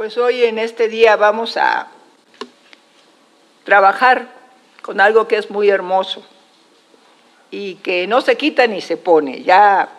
[0.00, 1.88] Pues hoy en este día vamos a
[3.64, 4.28] trabajar
[4.80, 6.24] con algo que es muy hermoso
[7.50, 9.42] y que no se quita ni se pone.
[9.42, 9.90] Ya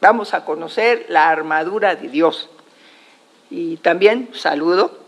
[0.00, 2.50] vamos a conocer la armadura de Dios.
[3.48, 4.98] Y también saludo,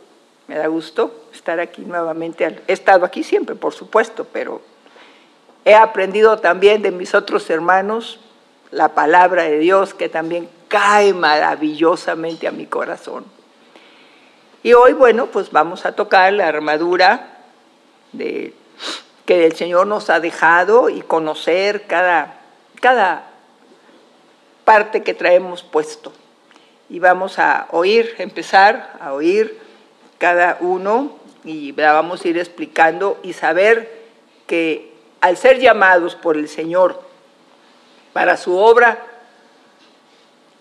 [0.46, 2.62] me da gusto estar aquí nuevamente.
[2.68, 4.62] He estado aquí siempre, por supuesto, pero
[5.64, 8.20] he aprendido también de mis otros hermanos
[8.70, 13.37] la palabra de Dios que también cae maravillosamente a mi corazón.
[14.62, 17.38] Y hoy, bueno, pues vamos a tocar la armadura
[18.12, 22.40] que el Señor nos ha dejado y conocer cada,
[22.80, 23.30] cada
[24.64, 26.12] parte que traemos puesto.
[26.88, 29.60] Y vamos a oír, empezar a oír
[30.18, 34.06] cada uno y la vamos a ir explicando y saber
[34.46, 37.02] que al ser llamados por el Señor
[38.12, 39.04] para su obra,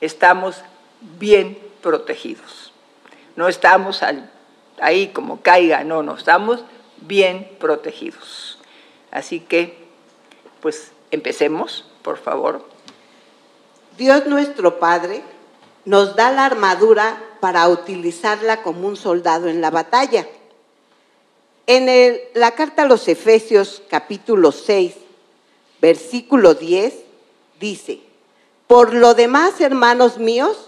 [0.01, 0.61] estamos
[1.01, 2.66] bien protegidos.
[3.37, 4.01] No estamos
[4.81, 6.65] ahí como caiga, no, no, estamos
[6.97, 8.57] bien protegidos.
[9.11, 9.77] Así que,
[10.59, 12.65] pues empecemos, por favor.
[13.95, 15.21] Dios nuestro Padre
[15.85, 20.27] nos da la armadura para utilizarla como un soldado en la batalla.
[21.67, 24.95] En la carta a los Efesios capítulo 6,
[25.79, 26.93] versículo 10,
[27.59, 27.99] dice,
[28.65, 30.66] por lo demás, hermanos míos,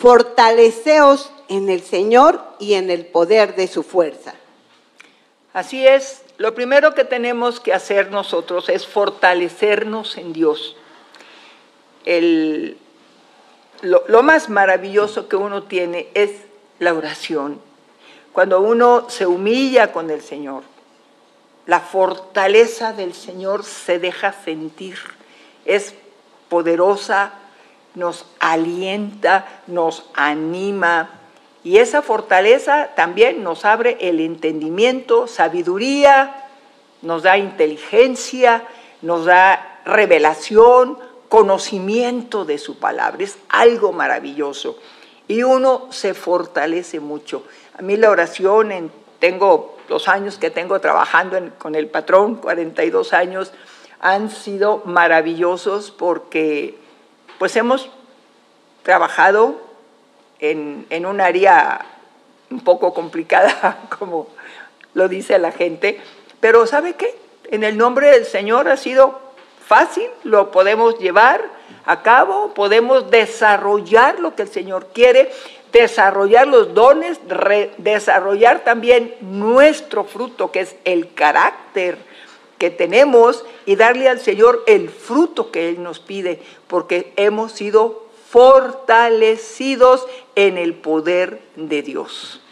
[0.00, 4.34] fortaleceos en el Señor y en el poder de su fuerza.
[5.52, 10.76] Así es, lo primero que tenemos que hacer nosotros es fortalecernos en Dios.
[13.82, 16.32] lo, lo más maravilloso que uno tiene es
[16.78, 17.60] la oración
[18.32, 20.62] cuando uno se humilla con el Señor,
[21.66, 24.98] la fortaleza del Señor se deja sentir,
[25.64, 25.94] es
[26.48, 27.32] poderosa,
[27.94, 31.10] nos alienta, nos anima.
[31.62, 36.48] Y esa fortaleza también nos abre el entendimiento, sabiduría,
[37.02, 38.64] nos da inteligencia,
[39.02, 40.98] nos da revelación,
[41.28, 43.22] conocimiento de su palabra.
[43.22, 44.78] Es algo maravilloso.
[45.28, 47.44] Y uno se fortalece mucho.
[47.78, 53.52] A mí la oración, tengo los años que tengo trabajando con el patrón, 42 años,
[54.00, 56.79] han sido maravillosos porque
[57.40, 57.88] pues hemos
[58.82, 59.58] trabajado
[60.40, 61.86] en, en un área
[62.50, 64.28] un poco complicada, como
[64.92, 66.02] lo dice la gente,
[66.38, 67.18] pero ¿sabe qué?
[67.50, 69.18] En el nombre del Señor ha sido
[69.66, 71.40] fácil, lo podemos llevar
[71.86, 75.32] a cabo, podemos desarrollar lo que el Señor quiere,
[75.72, 77.20] desarrollar los dones,
[77.78, 82.09] desarrollar también nuestro fruto, que es el carácter
[82.60, 88.04] que tenemos, y darle al Señor el fruto que Él nos pide, porque hemos sido
[88.28, 92.42] fortalecidos en el poder de Dios.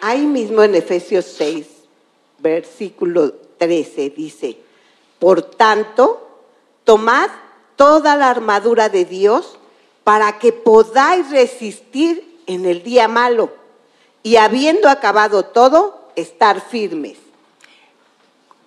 [0.00, 1.66] Ahí mismo en Efesios 6,
[2.38, 4.56] versículo 13 dice,
[5.18, 6.28] por tanto,
[6.84, 7.28] tomad
[7.74, 9.58] toda la armadura de Dios
[10.04, 13.50] para que podáis resistir en el día malo
[14.22, 17.16] y habiendo acabado todo, estar firmes.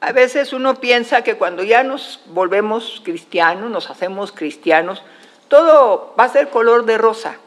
[0.03, 5.01] A veces uno piensa que cuando ya nos volvemos cristianos, nos hacemos cristianos,
[5.47, 7.37] todo va a ser color de rosa.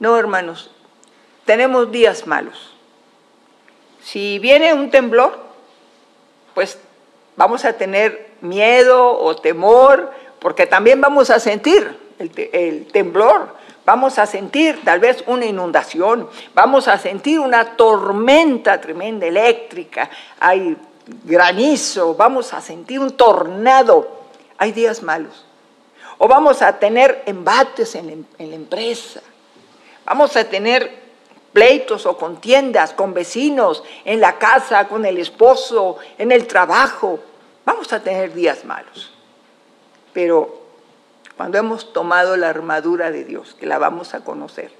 [0.00, 0.72] No, hermanos,
[1.44, 2.74] tenemos días malos.
[4.02, 5.38] Si viene un temblor,
[6.54, 6.76] pues
[7.36, 10.10] vamos a tener miedo o temor,
[10.40, 13.54] porque también vamos a sentir el, temblor,
[13.86, 20.10] vamos a sentir tal vez una inundación, vamos a sentir una tormenta tremenda eléctrica,
[20.40, 20.76] hay
[21.24, 24.08] granizo, vamos a sentir un tornado,
[24.58, 25.44] hay días malos.
[26.18, 29.20] O vamos a tener embates en, en la empresa,
[30.04, 31.02] vamos a tener
[31.52, 37.18] pleitos o contiendas con vecinos, en la casa, con el esposo, en el trabajo.
[37.64, 39.12] Vamos a tener días malos.
[40.12, 40.62] Pero
[41.36, 44.72] cuando hemos tomado la armadura de Dios, que la vamos a conocer.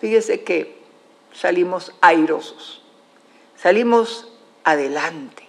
[0.00, 0.80] Fíjese que
[1.32, 2.82] salimos airosos,
[3.56, 4.28] salimos
[4.70, 5.44] adelante,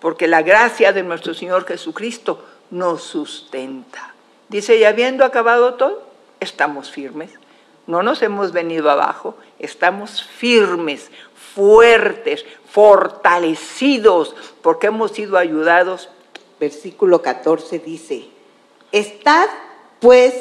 [0.00, 4.14] porque la gracia de nuestro Señor Jesucristo nos sustenta.
[4.48, 6.02] Dice, y habiendo acabado todo,
[6.40, 7.30] estamos firmes.
[7.86, 11.10] No nos hemos venido abajo, estamos firmes,
[11.54, 16.08] fuertes, fortalecidos, porque hemos sido ayudados
[16.60, 18.28] versículo 14 dice,
[18.92, 19.48] Estad
[19.98, 20.34] pues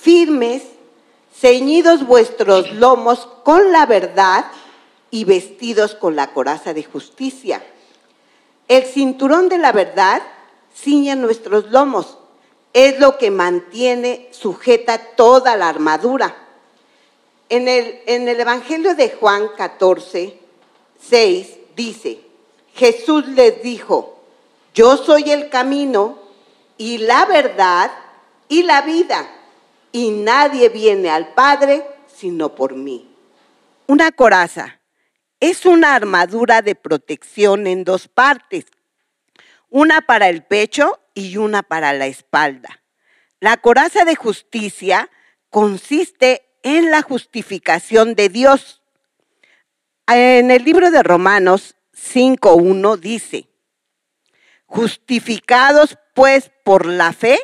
[0.00, 0.62] firmes,
[1.34, 4.44] ceñidos vuestros lomos con la verdad
[5.10, 7.62] y vestidos con la coraza de justicia.
[8.68, 10.22] El cinturón de la verdad
[10.74, 12.18] ciñe nuestros lomos
[12.72, 16.36] es lo que mantiene sujeta toda la armadura.
[17.48, 20.38] En el, en el Evangelio de Juan 14,
[21.00, 22.20] 6 dice,
[22.74, 24.18] Jesús les dijo,
[24.74, 26.18] yo soy el camino
[26.76, 27.90] y la verdad
[28.48, 29.28] y la vida,
[29.92, 31.84] y nadie viene al Padre
[32.14, 33.08] sino por mí.
[33.86, 34.77] Una coraza
[35.40, 38.66] es una armadura de protección en dos partes,
[39.70, 42.82] una para el pecho y una para la espalda.
[43.40, 45.10] La coraza de justicia
[45.50, 48.82] consiste en la justificación de Dios.
[50.06, 53.48] En el libro de Romanos 5.1 dice,
[54.66, 57.38] justificados pues por la fe,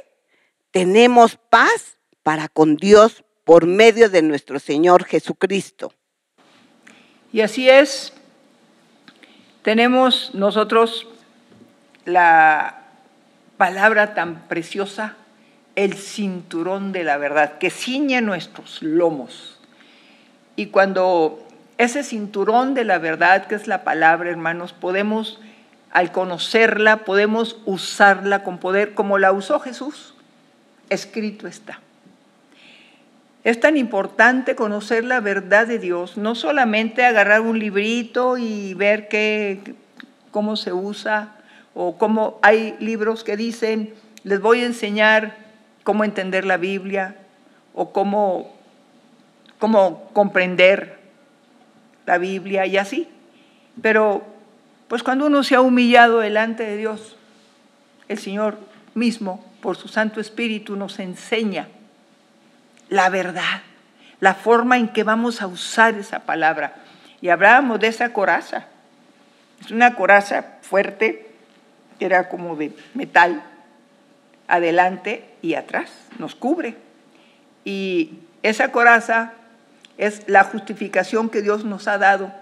[0.70, 5.92] tenemos paz para con Dios por medio de nuestro Señor Jesucristo.
[7.34, 8.12] Y así es,
[9.62, 11.08] tenemos nosotros
[12.04, 12.82] la
[13.56, 15.16] palabra tan preciosa,
[15.74, 19.58] el cinturón de la verdad, que ciñe nuestros lomos.
[20.54, 21.44] Y cuando
[21.76, 25.40] ese cinturón de la verdad, que es la palabra, hermanos, podemos,
[25.90, 30.14] al conocerla, podemos usarla con poder, como la usó Jesús.
[30.88, 31.80] Escrito está.
[33.44, 39.06] Es tan importante conocer la verdad de Dios, no solamente agarrar un librito y ver
[39.08, 39.74] qué,
[40.30, 41.36] cómo se usa,
[41.74, 43.92] o cómo hay libros que dicen,
[44.22, 45.36] les voy a enseñar
[45.82, 47.16] cómo entender la Biblia,
[47.74, 48.54] o cómo,
[49.58, 50.98] cómo comprender
[52.06, 53.08] la Biblia y así.
[53.82, 54.24] Pero
[54.88, 57.18] pues cuando uno se ha humillado delante de Dios,
[58.08, 58.56] el Señor
[58.94, 61.68] mismo, por su Santo Espíritu, nos enseña
[62.94, 63.62] la verdad,
[64.20, 66.74] la forma en que vamos a usar esa palabra.
[67.20, 68.66] Y hablábamos de esa coraza.
[69.60, 71.26] Es una coraza fuerte,
[71.98, 73.42] era como de metal,
[74.46, 76.76] adelante y atrás, nos cubre.
[77.64, 79.32] Y esa coraza
[79.98, 82.32] es la justificación que Dios nos ha dado.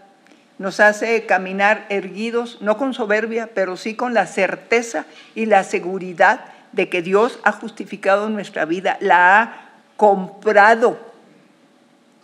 [0.58, 6.44] Nos hace caminar erguidos, no con soberbia, pero sí con la certeza y la seguridad
[6.72, 9.71] de que Dios ha justificado nuestra vida, la ha
[10.02, 10.98] comprado.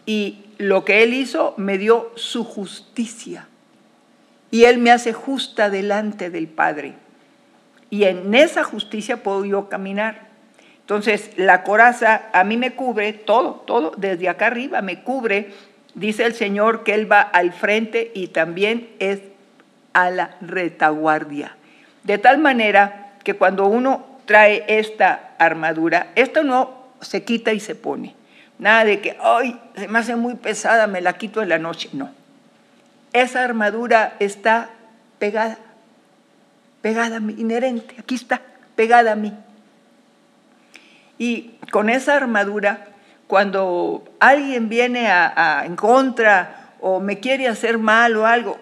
[0.04, 3.46] Y lo que Él hizo me dio su justicia.
[4.50, 6.94] Y Él me hace justa delante del Padre.
[7.88, 10.26] Y en esa justicia puedo yo caminar.
[10.80, 15.52] Entonces, la coraza a mí me cubre todo, todo, desde acá arriba me cubre.
[15.94, 19.20] Dice el Señor que Él va al frente y también es
[19.92, 21.54] a la retaguardia.
[22.02, 27.74] De tal manera que cuando uno trae esta armadura, esto no se quita y se
[27.74, 28.14] pone.
[28.58, 31.90] Nada de que, ay, se me hace muy pesada, me la quito en la noche.
[31.92, 32.10] No.
[33.12, 34.70] Esa armadura está
[35.18, 35.58] pegada,
[36.82, 38.42] pegada a mí, inherente, aquí está,
[38.74, 39.32] pegada a mí.
[41.18, 42.86] Y con esa armadura,
[43.26, 48.58] cuando alguien viene a, en contra o me quiere hacer mal o algo,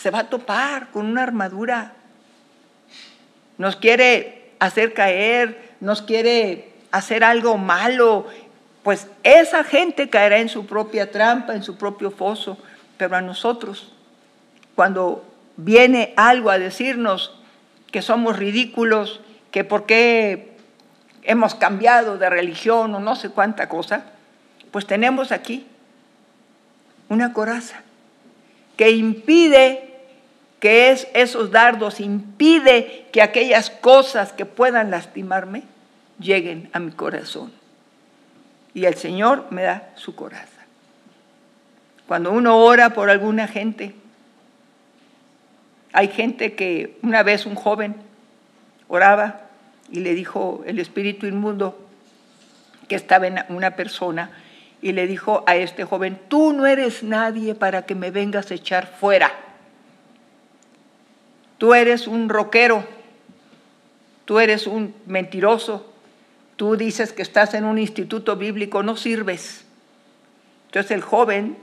[0.00, 1.92] se va a topar con una armadura.
[3.56, 8.26] Nos quiere hacer caer, nos quiere hacer algo malo,
[8.84, 12.56] pues esa gente caerá en su propia trampa, en su propio foso.
[12.96, 13.92] Pero a nosotros,
[14.76, 15.24] cuando
[15.56, 17.36] viene algo a decirnos
[17.90, 19.20] que somos ridículos,
[19.50, 20.56] que por qué
[21.24, 24.04] hemos cambiado de religión o no sé cuánta cosa,
[24.70, 25.66] pues tenemos aquí
[27.08, 27.82] una coraza
[28.76, 29.90] que impide
[30.60, 35.64] que es, esos dardos, impide que aquellas cosas que puedan lastimarme
[36.18, 37.52] lleguen a mi corazón.
[38.74, 40.64] Y el Señor me da su coraza.
[42.06, 43.94] Cuando uno ora por alguna gente,
[45.92, 47.94] hay gente que una vez un joven
[48.88, 49.42] oraba
[49.90, 51.88] y le dijo el espíritu inmundo
[52.88, 54.30] que estaba en una persona
[54.82, 58.54] y le dijo a este joven, tú no eres nadie para que me vengas a
[58.54, 59.32] echar fuera.
[61.56, 62.84] Tú eres un roquero,
[64.26, 65.93] tú eres un mentiroso,
[66.56, 69.64] tú dices que estás en un instituto bíblico, no sirves.
[70.66, 71.56] Entonces el joven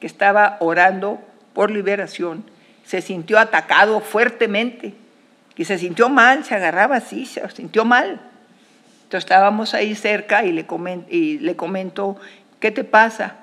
[0.00, 1.20] que estaba orando
[1.52, 2.44] por liberación
[2.84, 4.94] se sintió atacado fuertemente
[5.56, 8.20] y se sintió mal, se agarraba así, se sintió mal.
[9.04, 12.16] Entonces estábamos ahí cerca y le, comento, y le comento,
[12.60, 13.36] ¿qué te pasa?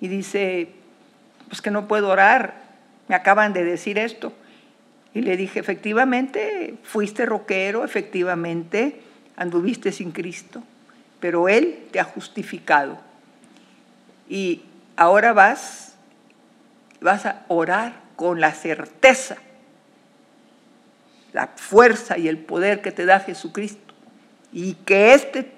[0.00, 0.68] Y dice,
[1.48, 2.54] pues que no puedo orar,
[3.08, 4.32] me acaban de decir esto.
[5.14, 9.00] Y le dije, efectivamente, fuiste roquero, efectivamente,
[9.38, 10.62] anduviste sin Cristo,
[11.20, 12.98] pero Él te ha justificado.
[14.28, 14.62] Y
[14.96, 15.94] ahora vas,
[17.00, 19.38] vas a orar con la certeza
[21.32, 23.94] la fuerza y el poder que te da Jesucristo
[24.52, 25.52] y que este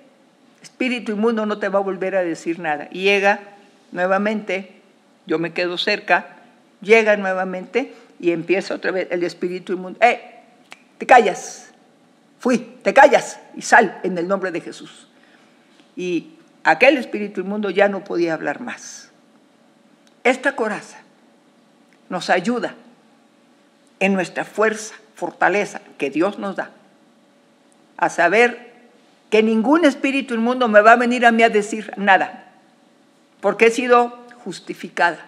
[0.62, 2.88] espíritu inmundo no te va a volver a decir nada.
[2.90, 3.40] Y llega
[3.92, 4.72] nuevamente,
[5.26, 6.36] yo me quedo cerca,
[6.80, 9.98] llega nuevamente y empieza otra vez el espíritu inmundo.
[10.02, 10.20] ¡Eh!
[10.98, 11.69] Te callas.
[12.40, 15.06] Fui, te callas y sal en el nombre de Jesús.
[15.94, 16.32] Y
[16.64, 19.10] aquel espíritu inmundo ya no podía hablar más.
[20.24, 21.02] Esta coraza
[22.08, 22.74] nos ayuda
[24.00, 26.70] en nuestra fuerza, fortaleza que Dios nos da,
[27.98, 28.72] a saber
[29.28, 32.52] que ningún espíritu inmundo me va a venir a mí a decir nada,
[33.42, 35.26] porque he sido justificada.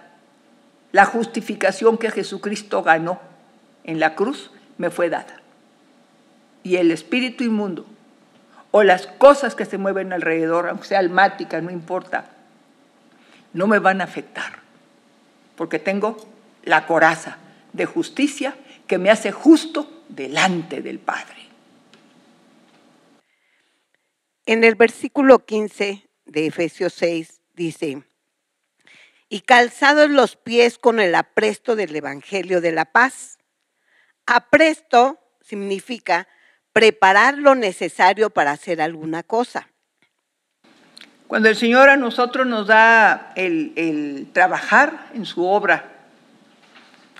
[0.92, 3.20] La justificación que Jesucristo ganó
[3.84, 5.41] en la cruz me fue dada.
[6.62, 7.86] Y el espíritu inmundo
[8.70, 12.30] o las cosas que se mueven alrededor, aunque sea almática, no importa,
[13.52, 14.60] no me van a afectar,
[15.56, 16.16] porque tengo
[16.64, 17.36] la coraza
[17.72, 18.54] de justicia
[18.86, 21.48] que me hace justo delante del Padre.
[24.46, 28.02] En el versículo 15 de Efesios 6 dice,
[29.32, 33.38] y calzados los pies con el apresto del Evangelio de la paz.
[34.26, 36.28] Apresto significa
[36.72, 39.68] preparar lo necesario para hacer alguna cosa.
[41.26, 45.84] Cuando el Señor a nosotros nos da el, trabajar en su obra,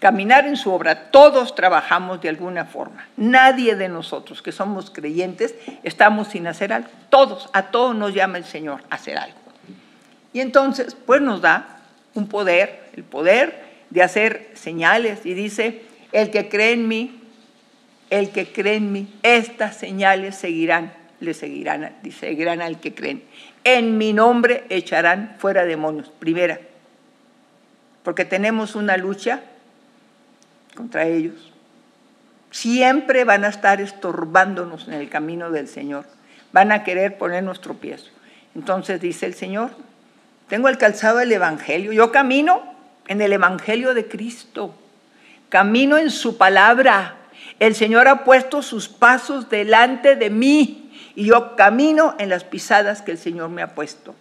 [0.01, 3.07] caminar en su obra, todos trabajamos de alguna forma.
[3.17, 6.91] Nadie de nosotros que somos creyentes estamos sin hacer algo.
[7.09, 9.39] Todos, a todos nos llama el Señor a hacer algo.
[10.35, 11.81] Y entonces, pues nos da
[12.15, 15.25] un poder, el poder de hacer señales.
[15.25, 17.22] Y dice, el que cree en mí,
[18.13, 23.23] el que cree en mí, estas señales seguirán, le seguirán, seguirán al que creen.
[23.65, 26.11] En mi nombre echarán fuera demonios.
[26.19, 26.61] Primera,
[28.03, 29.41] porque tenemos una lucha
[30.75, 31.53] contra ellos.
[32.51, 36.05] Siempre van a estar estorbándonos en el camino del Señor.
[36.53, 38.11] Van a querer ponernos tropiezo.
[38.55, 39.71] Entonces dice el Señor,
[40.49, 41.95] tengo el calzado del Evangelio.
[41.95, 42.63] Yo camino
[43.09, 44.75] en el Evangelio de Cristo.
[45.49, 47.17] Camino en su palabra.
[47.59, 53.03] El Señor ha puesto sus pasos delante de mí y yo camino en las pisadas
[53.03, 54.15] que el Señor me ha puesto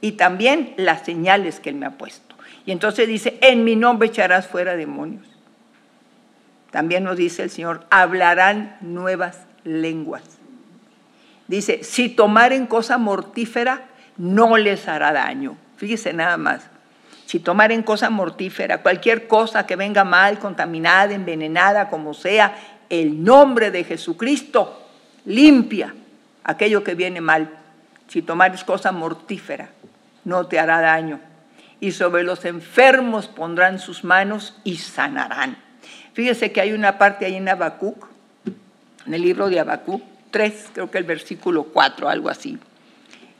[0.00, 2.34] y también las señales que Él me ha puesto.
[2.66, 5.26] Y entonces dice, en mi nombre echarás fuera demonios.
[6.70, 10.22] También nos dice el Señor, hablarán nuevas lenguas.
[11.48, 13.82] Dice, si tomaren cosa mortífera,
[14.16, 15.56] no les hará daño.
[15.76, 16.62] Fíjese nada más.
[17.26, 22.54] Si tomaren cosa mortífera, cualquier cosa que venga mal, contaminada, envenenada, como sea,
[22.92, 24.86] el nombre de Jesucristo
[25.24, 25.94] limpia
[26.44, 27.48] aquello que viene mal.
[28.06, 29.70] Si tomares cosa mortífera,
[30.26, 31.18] no te hará daño.
[31.80, 35.56] Y sobre los enfermos pondrán sus manos y sanarán.
[36.12, 38.08] Fíjese que hay una parte ahí en Habacuc,
[39.06, 42.58] en el libro de Habacuc 3, creo que el versículo 4, algo así.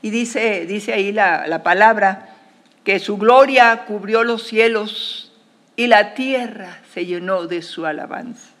[0.01, 2.37] Y dice, dice ahí la, la palabra
[2.83, 5.31] que su gloria cubrió los cielos
[5.75, 8.52] y la tierra se llenó de su alabanza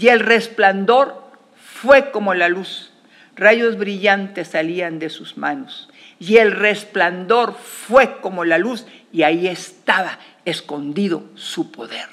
[0.00, 1.22] y el resplandor
[1.54, 2.90] fue como la luz.
[3.36, 9.46] Rayos brillantes salían de sus manos y el resplandor fue como la luz y ahí
[9.46, 12.08] estaba escondido su poder.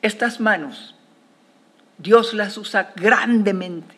[0.00, 0.94] Estas manos,
[1.98, 3.96] Dios las usa grandemente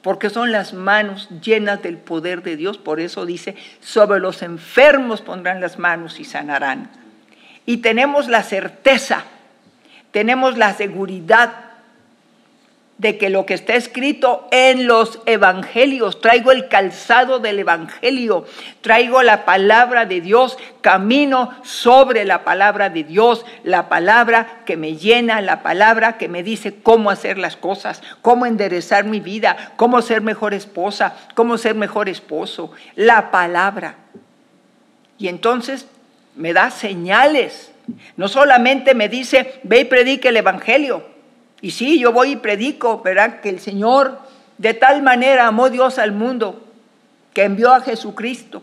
[0.00, 2.78] porque son las manos llenas del poder de Dios.
[2.78, 6.90] Por eso dice, sobre los enfermos pondrán las manos y sanarán.
[7.66, 9.24] Y tenemos la certeza,
[10.10, 11.73] tenemos la seguridad
[12.98, 18.44] de que lo que está escrito en los evangelios, traigo el calzado del evangelio,
[18.82, 24.96] traigo la palabra de Dios, camino sobre la palabra de Dios, la palabra que me
[24.96, 30.00] llena, la palabra que me dice cómo hacer las cosas, cómo enderezar mi vida, cómo
[30.00, 33.96] ser mejor esposa, cómo ser mejor esposo, la palabra.
[35.18, 35.88] Y entonces
[36.36, 37.72] me da señales,
[38.16, 41.13] no solamente me dice, ve y predique el evangelio,
[41.64, 43.40] y sí, yo voy y predico, ¿verdad?
[43.40, 44.18] Que el Señor
[44.58, 46.62] de tal manera amó Dios al mundo
[47.32, 48.62] que envió a Jesucristo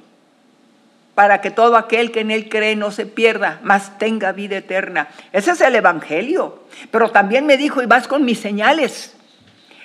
[1.16, 5.08] para que todo aquel que en Él cree no se pierda, mas tenga vida eterna.
[5.32, 6.64] Ese es el Evangelio.
[6.92, 9.16] Pero también me dijo, y vas con mis señales.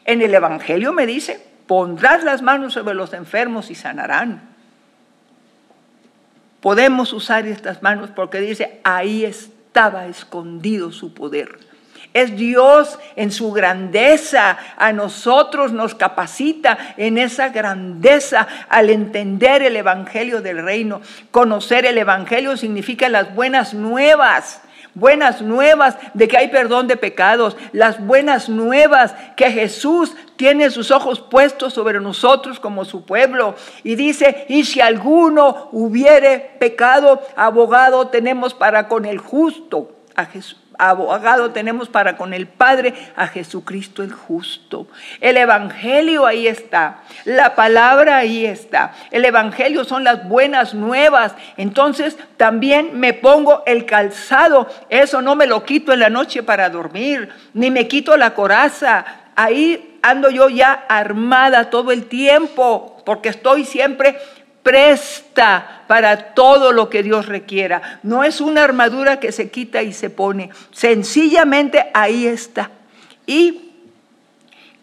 [0.05, 4.43] En el Evangelio me dice, pondrás las manos sobre los enfermos y sanarán.
[6.61, 11.76] Podemos usar estas manos porque dice, ahí estaba escondido su poder.
[12.17, 14.57] Es Dios en su grandeza.
[14.79, 21.03] A nosotros nos capacita en esa grandeza al entender el Evangelio del reino.
[21.31, 24.63] Conocer el Evangelio significa las buenas nuevas.
[24.95, 30.91] buenas nuevas de que hay perdón de pecados, las buenas nuevas que Jesús tiene sus
[30.91, 33.57] ojos puestos sobre nosotros como su pueblo.
[33.85, 40.66] Y dice, y si alguno hubiere pecado, abogado tenemos para con el justo, a Jesús
[40.79, 44.87] abogado tenemos para con el Padre a Jesucristo el justo.
[45.21, 48.93] El Evangelio ahí está, la palabra ahí está.
[49.11, 51.35] El Evangelio son las buenas nuevas.
[51.57, 54.69] Entonces también me pongo el calzado.
[54.89, 59.05] Eso no me lo quito en la noche para dormir, ni me quito la coraza.
[59.35, 64.19] Ahí ando yo ya armada todo el tiempo, porque estoy siempre
[64.67, 68.01] presta para todo lo que Dios requiera.
[68.03, 70.51] No es una armadura que se quita y se pone.
[70.73, 72.73] Sencillamente ahí está.
[73.27, 73.71] Y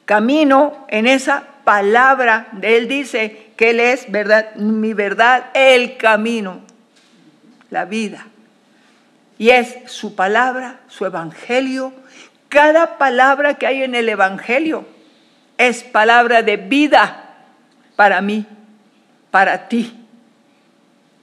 [0.06, 6.62] camino en esa palabra Él dice que Él es verdad, mi verdad, el camino,
[7.70, 8.26] la vida.
[9.38, 11.92] Y es su palabra, su evangelio.
[12.48, 14.86] Cada palabra que hay en el evangelio
[15.58, 17.36] es palabra de vida
[17.98, 18.46] para mí
[19.34, 19.92] para ti.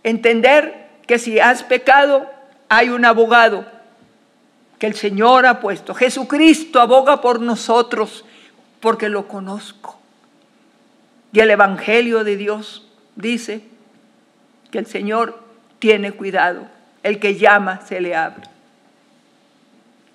[0.03, 2.29] Entender que si has pecado,
[2.69, 3.65] hay un abogado
[4.81, 5.95] que el Señor ha puesto.
[5.95, 8.25] Jesucristo aboga por nosotros
[8.81, 9.97] porque lo conozco.
[11.33, 13.63] Y el Evangelio de Dios dice
[14.73, 15.41] que el Señor
[15.79, 16.67] tiene cuidado.
[17.05, 18.49] El que llama se le abre.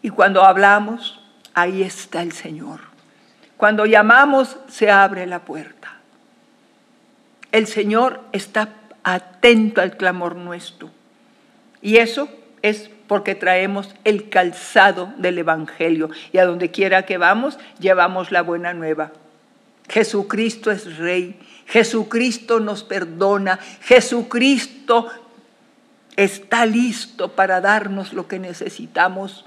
[0.01, 1.21] Y cuando hablamos,
[1.53, 2.81] ahí está el Señor.
[3.55, 5.84] Cuando llamamos, se abre la puerta.
[7.55, 8.67] El Señor está
[9.05, 10.91] atento al clamor nuestro.
[11.81, 12.27] Y eso
[12.61, 16.09] es porque traemos el calzado del Evangelio.
[16.33, 19.13] Y a donde quiera que vamos, llevamos la buena nueva.
[19.87, 21.39] Jesucristo es Rey.
[21.65, 23.57] Jesucristo nos perdona.
[23.83, 25.07] Jesucristo
[26.17, 29.45] está listo para darnos lo que necesitamos.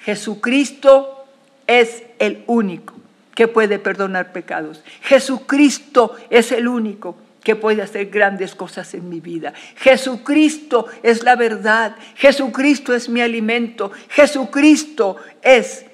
[0.00, 1.24] Jesucristo
[1.68, 2.94] es el único
[3.36, 4.82] que puede perdonar pecados.
[5.02, 9.52] Jesucristo es el único que puede hacer grandes cosas en mi vida.
[9.76, 15.84] Jesucristo es la verdad, Jesucristo es mi alimento, Jesucristo es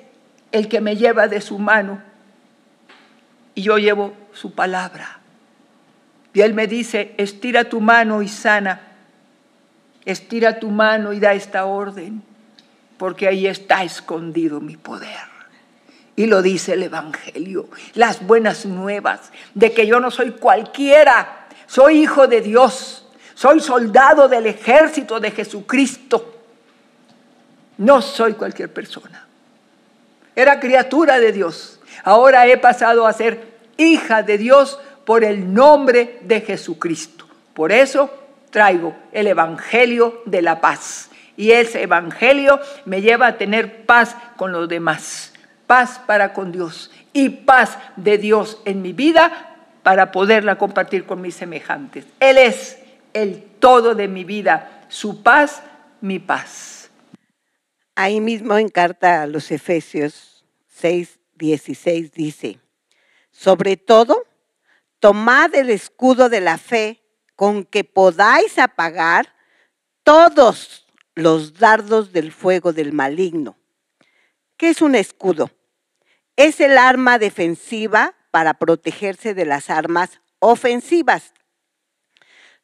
[0.52, 2.02] el que me lleva de su mano
[3.54, 5.18] y yo llevo su palabra.
[6.32, 8.80] Y Él me dice, estira tu mano y sana,
[10.04, 12.22] estira tu mano y da esta orden,
[12.96, 15.30] porque ahí está escondido mi poder.
[16.14, 21.39] Y lo dice el Evangelio, las buenas nuevas de que yo no soy cualquiera,
[21.70, 26.34] soy hijo de Dios, soy soldado del ejército de Jesucristo.
[27.78, 29.24] No soy cualquier persona.
[30.34, 31.78] Era criatura de Dios.
[32.02, 37.28] Ahora he pasado a ser hija de Dios por el nombre de Jesucristo.
[37.54, 38.10] Por eso
[38.50, 41.08] traigo el Evangelio de la paz.
[41.36, 45.34] Y ese Evangelio me lleva a tener paz con los demás.
[45.68, 49.49] Paz para con Dios y paz de Dios en mi vida
[49.82, 52.04] para poderla compartir con mis semejantes.
[52.20, 52.78] Él es
[53.12, 55.62] el todo de mi vida, su paz,
[56.00, 56.90] mi paz.
[57.94, 62.58] Ahí mismo en carta a los Efesios 6, 16 dice,
[63.30, 64.24] sobre todo,
[64.98, 67.02] tomad el escudo de la fe
[67.36, 69.34] con que podáis apagar
[70.02, 73.56] todos los dardos del fuego del maligno.
[74.56, 75.50] ¿Qué es un escudo?
[76.36, 81.32] Es el arma defensiva para protegerse de las armas ofensivas.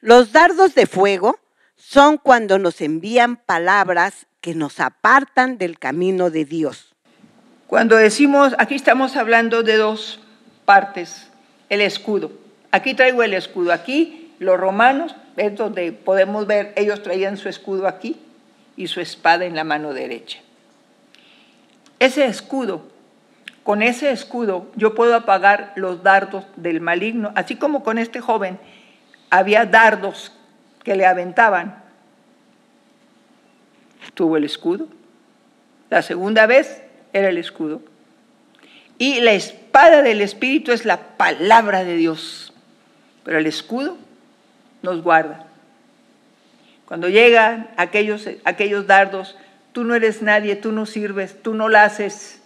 [0.01, 1.39] Los dardos de fuego
[1.77, 6.95] son cuando nos envían palabras que nos apartan del camino de Dios.
[7.67, 10.21] Cuando decimos, aquí estamos hablando de dos
[10.65, 11.29] partes,
[11.69, 12.31] el escudo.
[12.71, 17.87] Aquí traigo el escudo, aquí los romanos, es donde podemos ver, ellos traían su escudo
[17.87, 18.21] aquí
[18.77, 20.39] y su espada en la mano derecha.
[21.99, 22.83] Ese escudo
[23.67, 28.61] con ese escudo yo puedo apagar los dardos del maligno, así como con este joven
[29.29, 30.33] había dardos
[30.85, 31.83] que le aventaban.
[34.15, 34.87] Tuvo el escudo.
[35.91, 36.81] La segunda vez
[37.13, 37.83] era el escudo.
[38.99, 42.53] Y la espada del Espíritu es la palabra de Dios.
[43.25, 43.99] Pero el escudo
[44.83, 45.45] nos guarda.
[46.87, 49.37] Cuando llegan aquellos, aquellos dardos,
[49.73, 52.43] tú no eres nadie, tú no sirves, tú no la haces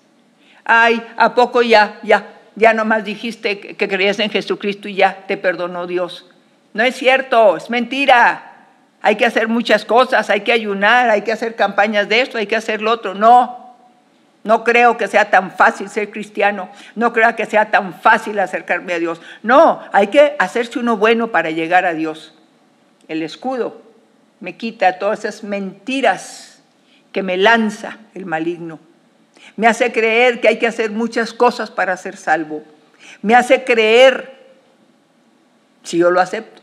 [0.70, 5.37] ay, ¿a poco ya, ya, ya nomás dijiste que creías en Jesucristo y ya te
[5.37, 6.30] perdonó Dios?
[6.74, 8.68] No es cierto, es mentira.
[9.02, 12.46] Hay que hacer muchas cosas, hay que ayunar, hay que hacer campañas de esto, hay
[12.46, 13.14] que hacer lo otro.
[13.14, 13.74] No,
[14.44, 18.92] no creo que sea tan fácil ser cristiano, no creo que sea tan fácil acercarme
[18.92, 19.20] a Dios.
[19.42, 22.33] No, hay que hacerse uno bueno para llegar a Dios.
[23.09, 23.83] El escudo
[24.38, 26.62] me quita todas esas mentiras
[27.11, 28.78] que me lanza el maligno.
[29.61, 32.64] Me hace creer que hay que hacer muchas cosas para ser salvo.
[33.20, 34.33] Me hace creer,
[35.83, 36.62] si yo lo acepto,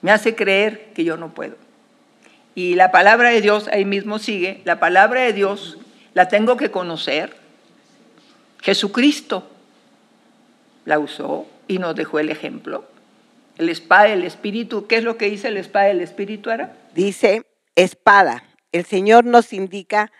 [0.00, 1.56] me hace creer que yo no puedo.
[2.54, 5.76] Y la palabra de Dios ahí mismo sigue, la palabra de Dios
[6.14, 7.34] la tengo que conocer.
[8.62, 9.50] Jesucristo
[10.84, 12.84] la usó y nos dejó el ejemplo.
[13.58, 16.76] El espada del Espíritu, ¿qué es lo que dice el espada del Espíritu ahora?
[16.94, 17.42] Dice
[17.74, 18.44] espada.
[18.70, 20.12] El Señor nos indica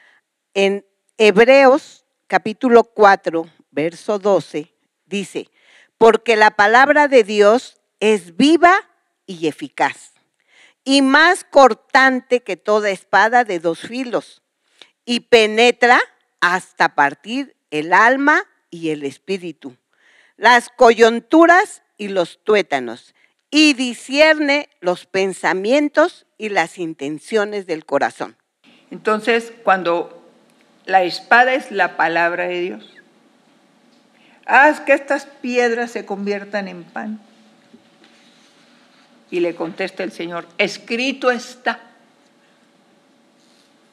[0.53, 0.85] en
[1.19, 4.75] Hebreos capítulo 4, verso 12,
[5.07, 5.49] dice,
[5.97, 8.75] porque la palabra de Dios es viva
[9.25, 10.13] y eficaz
[10.85, 14.43] y más cortante que toda espada de dos filos,
[15.05, 16.01] y penetra
[16.41, 19.75] hasta partir el alma y el espíritu,
[20.37, 23.15] las coyunturas y los tuétanos,
[23.51, 28.37] y discierne los pensamientos y las intenciones del corazón.
[28.91, 30.16] Entonces, cuando
[30.87, 32.91] la espada es la palabra de Dios,
[34.47, 37.21] haz que estas piedras se conviertan en pan.
[39.29, 41.81] Y le contesta el Señor, escrito está.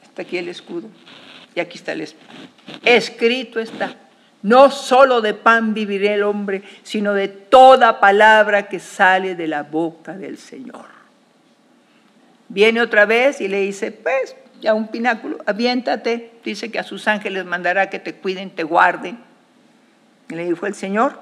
[0.04, 0.88] Está aquí el escudo
[1.56, 2.32] y aquí está el espada.
[2.84, 3.96] Escrito está.
[4.42, 9.62] No solo de pan vivirá el hombre, sino de toda palabra que sale de la
[9.62, 10.86] boca del Señor.
[12.48, 16.32] Viene otra vez y le dice, pues, ya un pináculo, aviéntate.
[16.44, 19.18] Dice que a sus ángeles mandará que te cuiden, te guarden.
[20.28, 21.18] Y le dijo el Señor,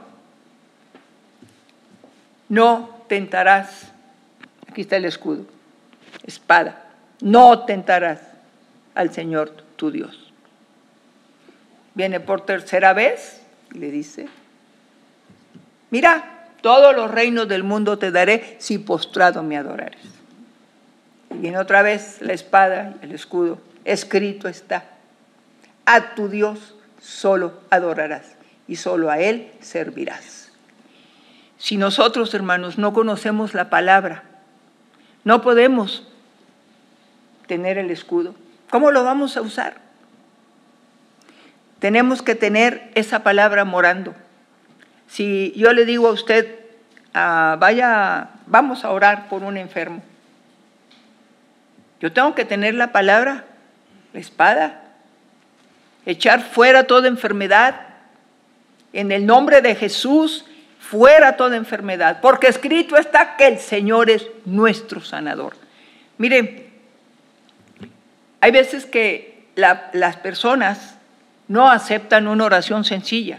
[2.49, 3.93] no tentarás
[4.73, 5.45] Aquí está el escudo,
[6.25, 6.85] espada.
[7.21, 8.21] No tentarás
[8.95, 10.33] al Señor tu Dios.
[11.93, 13.43] Viene por tercera vez
[13.75, 14.29] y le dice,
[15.91, 20.01] mira, todos los reinos del mundo te daré si postrado me adorares.
[21.35, 23.59] Y viene otra vez la espada, el escudo.
[23.85, 24.85] Escrito está,
[25.87, 28.37] a tu Dios solo adorarás
[28.69, 30.53] y solo a Él servirás.
[31.59, 34.25] Si nosotros, hermanos, no conocemos la palabra,
[35.25, 36.09] no podemos
[37.47, 38.35] tener el escudo.
[38.71, 39.77] ¿Cómo lo vamos a usar?
[41.79, 44.15] Tenemos que tener esa palabra morando.
[45.09, 46.59] Si yo le digo a usted,
[47.13, 50.03] ah, vaya, vamos a orar por un enfermo,
[52.03, 53.45] yo tengo que tener la palabra,
[54.13, 54.83] la espada,
[56.05, 57.77] echar fuera toda enfermedad
[58.93, 60.45] en el nombre de Jesús
[60.81, 65.55] fuera toda enfermedad, porque escrito está que el Señor es nuestro sanador.
[66.19, 66.71] Mire,
[68.41, 70.97] hay veces que las personas
[71.47, 73.39] no aceptan una oración sencilla.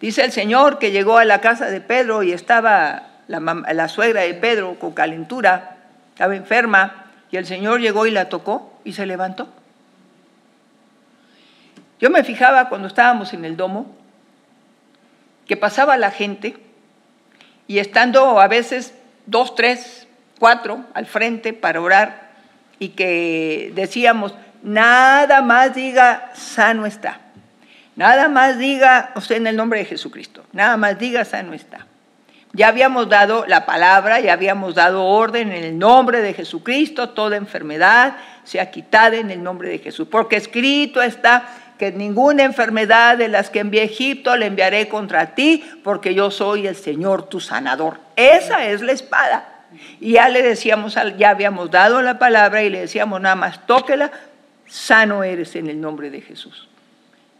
[0.00, 4.22] Dice el Señor que llegó a la casa de Pedro y estaba la, la suegra
[4.22, 5.76] de Pedro con calentura,
[6.14, 7.03] estaba enferma,
[7.34, 9.48] y el Señor llegó y la tocó y se levantó.
[11.98, 13.92] Yo me fijaba cuando estábamos en el domo,
[15.44, 16.56] que pasaba la gente
[17.66, 18.94] y estando a veces
[19.26, 20.06] dos, tres,
[20.38, 22.30] cuatro al frente para orar
[22.78, 27.18] y que decíamos, nada más diga sano está.
[27.96, 30.44] Nada más diga usted en el nombre de Jesucristo.
[30.52, 31.84] Nada más diga sano está.
[32.54, 37.36] Ya habíamos dado la palabra, ya habíamos dado orden en el nombre de Jesucristo, toda
[37.36, 40.06] enfermedad sea quitada en el nombre de Jesús.
[40.08, 45.34] Porque escrito está que ninguna enfermedad de las que envié a Egipto le enviaré contra
[45.34, 47.98] ti, porque yo soy el Señor tu sanador.
[48.14, 49.48] Esa es la espada.
[49.98, 54.12] Y ya le decíamos, ya habíamos dado la palabra y le decíamos nada más, tóquela,
[54.68, 56.68] sano eres en el nombre de Jesús.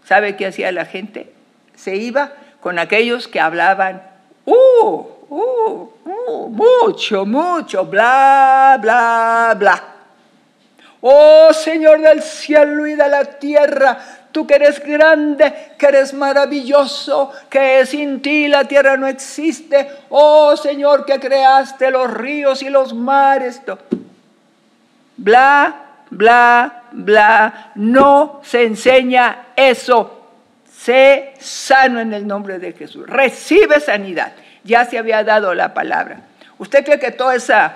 [0.04, 1.32] ¿Sabe qué hacía la gente?
[1.76, 4.02] Se iba con aquellos que hablaban,
[4.46, 9.84] uh, uh, uh, mucho, mucho, bla, bla, bla.
[11.00, 13.98] Oh Señor del cielo y de la tierra,
[14.32, 19.86] tú que eres grande, que eres maravilloso, que sin ti la tierra no existe.
[20.08, 23.60] Oh Señor, que creaste los ríos y los mares.
[25.18, 25.74] Bla,
[26.08, 27.72] bla, bla.
[27.74, 30.23] No se enseña eso.
[30.84, 33.06] Sé sano en el nombre de Jesús.
[33.06, 34.34] Recibe sanidad.
[34.64, 36.20] Ya se había dado la palabra.
[36.58, 37.74] ¿Usted cree que toda esa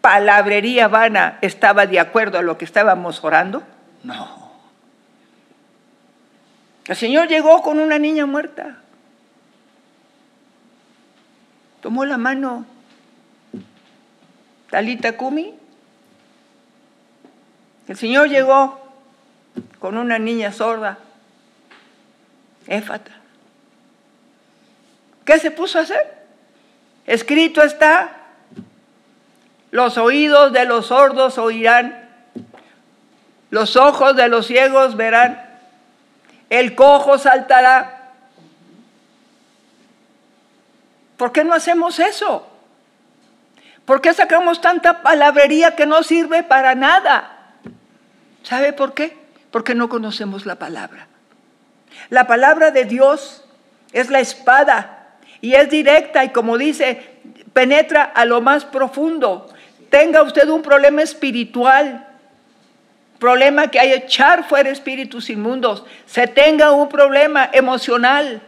[0.00, 3.62] palabrería vana estaba de acuerdo a lo que estábamos orando?
[4.02, 4.50] No.
[6.86, 8.78] El Señor llegó con una niña muerta.
[11.80, 12.66] Tomó la mano
[14.70, 15.54] Talita Kumi.
[17.86, 18.80] El Señor llegó
[19.78, 20.98] con una niña sorda,
[22.66, 23.12] Éfata.
[25.24, 26.20] ¿Qué se puso a hacer?
[27.06, 28.20] Escrito está,
[29.70, 32.08] los oídos de los sordos oirán
[33.50, 35.44] Los ojos de los ciegos verán.
[36.48, 38.12] El cojo saltará.
[41.16, 42.46] ¿Por qué no hacemos eso?
[43.84, 47.56] ¿Por qué sacamos tanta palabrería que no sirve para nada?
[48.42, 49.16] ¿Sabe por qué?
[49.50, 51.09] Porque no conocemos la palabra.
[52.08, 53.44] La palabra de Dios
[53.92, 57.02] es la espada y es directa y como dice,
[57.52, 59.48] penetra a lo más profundo.
[59.90, 62.06] Tenga usted un problema espiritual,
[63.18, 68.40] problema que hay echar fuera espíritus inmundos, se tenga un problema emocional,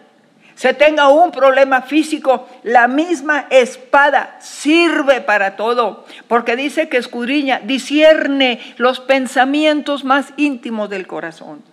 [0.55, 7.61] se tenga un problema físico, la misma espada sirve para todo, porque dice que escudriña,
[7.65, 11.72] discierne los pensamientos más íntimos del corazón.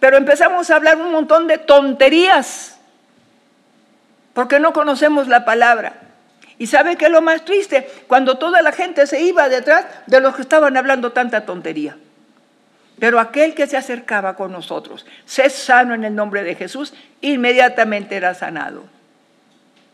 [0.00, 2.78] Pero empezamos a hablar un montón de tonterías,
[4.34, 5.94] porque no conocemos la palabra.
[6.58, 7.88] ¿Y sabe qué es lo más triste?
[8.06, 11.96] Cuando toda la gente se iba detrás de los que estaban hablando tanta tontería.
[12.98, 18.16] Pero aquel que se acercaba con nosotros, sé sano en el nombre de Jesús, inmediatamente
[18.16, 18.84] era sanado.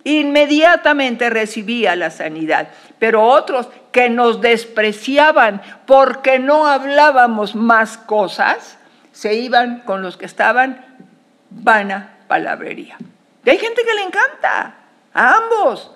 [0.04, 2.68] Inmediatamente recibía la sanidad.
[2.98, 8.78] Pero otros que nos despreciaban porque no hablábamos más cosas,
[9.22, 10.84] se iban con los que estaban
[11.48, 12.96] vana palabrería.
[13.44, 14.74] Y hay gente que le encanta,
[15.14, 15.92] a ambos.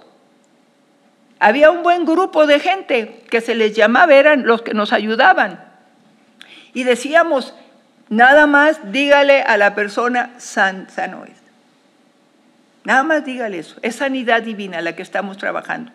[1.41, 5.59] Había un buen grupo de gente que se les llamaba, eran los que nos ayudaban.
[6.73, 7.53] Y decíamos,
[8.09, 11.43] nada más dígale a la persona san, sano es.
[12.85, 13.75] Nada más dígale eso.
[13.83, 15.91] Es sanidad divina la que estamos trabajando.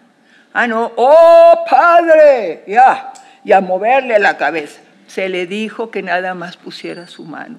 [0.51, 3.13] Ah, no, oh Padre, ya,
[3.45, 4.81] y a moverle la cabeza.
[5.13, 7.57] Se le dijo que nada más pusiera su mano.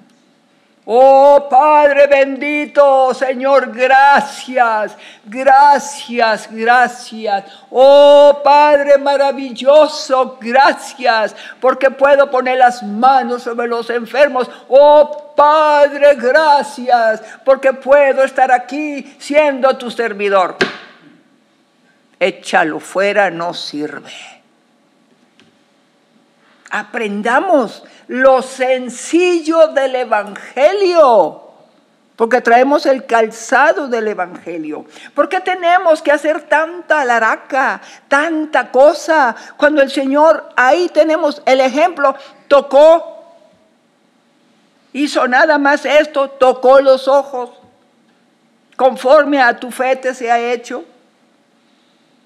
[0.85, 7.43] Oh Padre bendito, Señor, gracias, gracias, gracias.
[7.69, 14.49] Oh Padre maravilloso, gracias, porque puedo poner las manos sobre los enfermos.
[14.67, 20.57] Oh Padre, gracias, porque puedo estar aquí siendo tu servidor.
[22.19, 24.42] Échalo fuera, no sirve.
[26.75, 31.39] Aprendamos lo sencillo del Evangelio.
[32.15, 34.83] Porque traemos el calzado del Evangelio.
[35.13, 39.35] ¿Por qué tenemos que hacer tanta laraca, tanta cosa?
[39.55, 42.15] Cuando el Señor, ahí tenemos el ejemplo,
[42.47, 43.23] tocó,
[44.93, 47.51] hizo nada más esto, tocó los ojos,
[48.75, 50.85] conforme a tu fe te se ha hecho,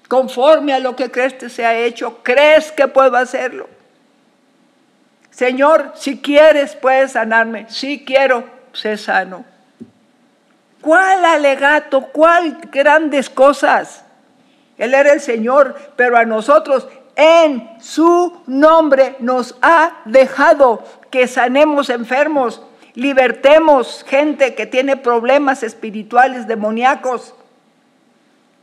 [0.08, 3.77] conforme a lo que crees te se ha hecho, crees que puedo hacerlo.
[5.38, 7.66] Señor, si quieres puedes sanarme.
[7.68, 9.44] Si quiero, sé sano.
[10.80, 12.08] ¿Cuál alegato?
[12.08, 14.02] ¿Cuál grandes cosas?
[14.78, 21.88] Él era el Señor, pero a nosotros en su nombre nos ha dejado que sanemos
[21.88, 22.60] enfermos,
[22.94, 27.32] libertemos gente que tiene problemas espirituales demoníacos,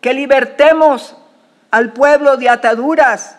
[0.01, 1.15] que libertemos
[1.71, 3.37] al pueblo de ataduras,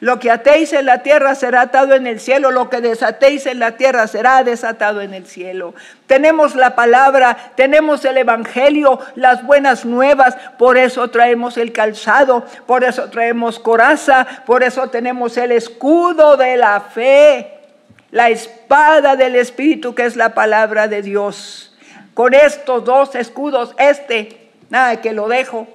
[0.00, 3.60] lo que atéis en la tierra será atado en el cielo, lo que desatéis en
[3.60, 5.74] la tierra será desatado en el cielo.
[6.06, 12.82] Tenemos la palabra, tenemos el Evangelio, las buenas nuevas, por eso traemos el calzado, por
[12.82, 17.52] eso traemos coraza, por eso tenemos el escudo de la fe,
[18.10, 21.74] la espada del Espíritu que es la palabra de Dios.
[22.14, 25.68] Con estos dos escudos, este, nada que lo dejo,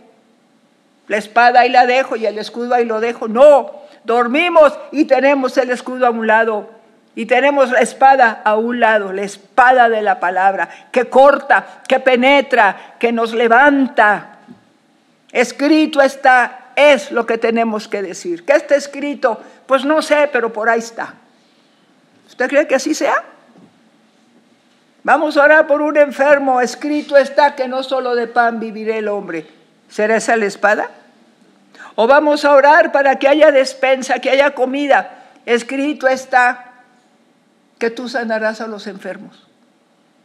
[1.07, 5.57] la espada ahí la dejo y el escudo ahí lo dejo, no dormimos y tenemos
[5.57, 6.69] el escudo a un lado.
[7.15, 11.99] Y tenemos la espada a un lado, la espada de la palabra, que corta, que
[11.99, 14.37] penetra, que nos levanta.
[15.31, 18.45] Escrito está, es lo que tenemos que decir.
[18.45, 19.41] ¿Qué está escrito?
[19.65, 21.13] Pues no sé, pero por ahí está.
[22.27, 23.23] ¿Usted cree que así sea?
[25.03, 26.61] Vamos a orar por un enfermo.
[26.61, 29.45] Escrito está que no solo de pan vivirá el hombre.
[29.89, 30.89] ¿Será esa la espada?
[32.01, 35.25] O vamos a orar para que haya despensa, que haya comida.
[35.45, 36.71] Escrito está
[37.77, 39.45] que tú sanarás a los enfermos.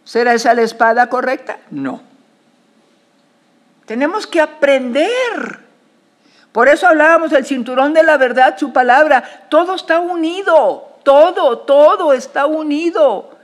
[0.04, 1.58] ¿Será esa la espada correcta?
[1.72, 2.00] No.
[3.87, 5.58] Tenemos que aprender.
[6.52, 9.24] Por eso hablábamos del cinturón de la verdad, su palabra.
[9.48, 11.00] Todo está unido.
[11.02, 13.37] Todo, todo está unido.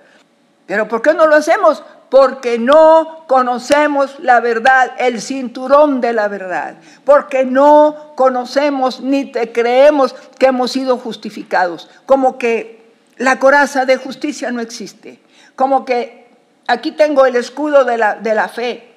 [0.66, 1.82] Pero ¿por qué no lo hacemos?
[2.10, 9.52] Porque no conocemos la verdad, el cinturón de la verdad, porque no conocemos ni te
[9.52, 15.20] creemos que hemos sido justificados, como que la coraza de justicia no existe,
[15.54, 16.28] como que
[16.66, 18.92] aquí tengo el escudo de la, de la fe,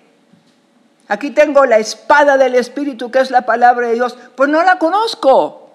[1.08, 4.80] aquí tengo la espada del Espíritu que es la palabra de Dios, pues no la
[4.80, 5.69] conozco,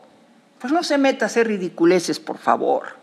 [0.59, 2.99] pues no se meta a hacer ridiculeces, por favor.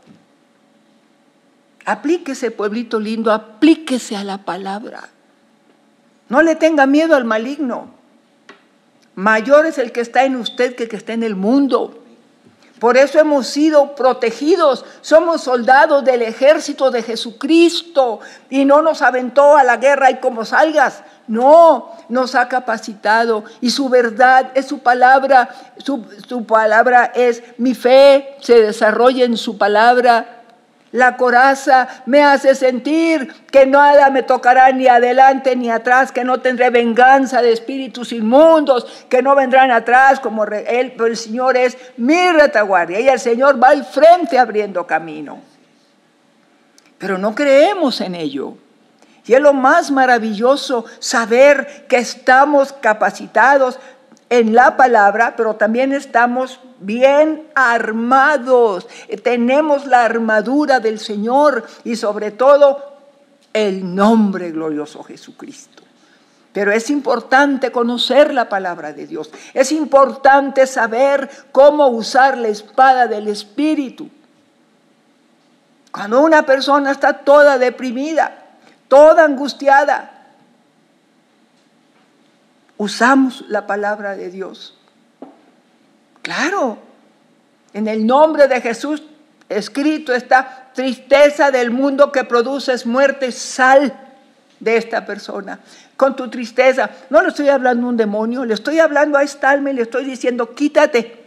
[1.85, 5.09] Aplíquese, pueblito lindo, aplíquese a la palabra.
[6.29, 7.93] No le tenga miedo al maligno.
[9.13, 12.01] Mayor es el que está en usted que el que está en el mundo.
[12.79, 14.83] Por eso hemos sido protegidos.
[15.01, 18.19] Somos soldados del ejército de Jesucristo
[18.49, 21.03] y no nos aventó a la guerra y como salgas.
[21.27, 25.49] No, nos ha capacitado y su verdad es su palabra.
[25.77, 30.34] Su, su palabra es mi fe, se desarrolla en su palabra.
[30.95, 36.39] La coraza me hace sentir que nada me tocará ni adelante ni atrás, que no
[36.39, 41.77] tendré venganza de espíritus inmundos, que no vendrán atrás como él, pero el Señor es
[41.97, 45.39] mi retaguardia y el Señor va al frente abriendo camino.
[46.97, 48.53] Pero no creemos en ello.
[49.25, 53.79] Y es lo más maravilloso saber que estamos capacitados
[54.29, 58.87] en la palabra, pero también estamos bien armados.
[59.23, 62.95] Tenemos la armadura del Señor y sobre todo
[63.53, 65.83] el nombre glorioso Jesucristo.
[66.51, 69.29] Pero es importante conocer la palabra de Dios.
[69.53, 74.09] Es importante saber cómo usar la espada del Espíritu.
[75.91, 78.43] Cuando una persona está toda deprimida,
[78.87, 80.11] toda angustiada,
[82.77, 84.74] usamos la palabra de Dios.
[86.25, 86.79] Claro,
[87.71, 89.03] en el nombre de Jesús
[89.47, 93.93] escrito está tristeza del mundo que produces muerte, sal
[94.59, 95.59] de esta persona.
[95.95, 99.51] Con tu tristeza, no le estoy hablando a un demonio, le estoy hablando a esta
[99.51, 101.25] alma y le estoy diciendo, quítate.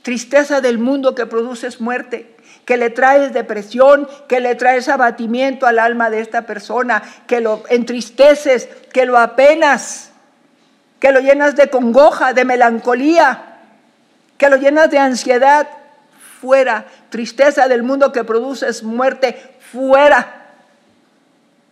[0.00, 2.34] Tristeza del mundo que produces muerte,
[2.64, 7.64] que le traes depresión, que le traes abatimiento al alma de esta persona, que lo
[7.68, 10.10] entristeces, que lo apenas
[11.00, 13.49] que lo llenas de congoja, de melancolía,
[14.40, 15.68] que lo llenas de ansiedad,
[16.40, 16.86] fuera.
[17.10, 19.36] Tristeza del mundo que produce muerte,
[19.70, 20.54] fuera.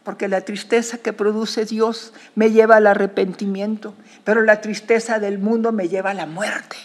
[0.04, 5.72] Porque la tristeza que produce Dios me lleva al arrepentimiento, pero la tristeza del mundo
[5.72, 6.76] me lleva a la muerte.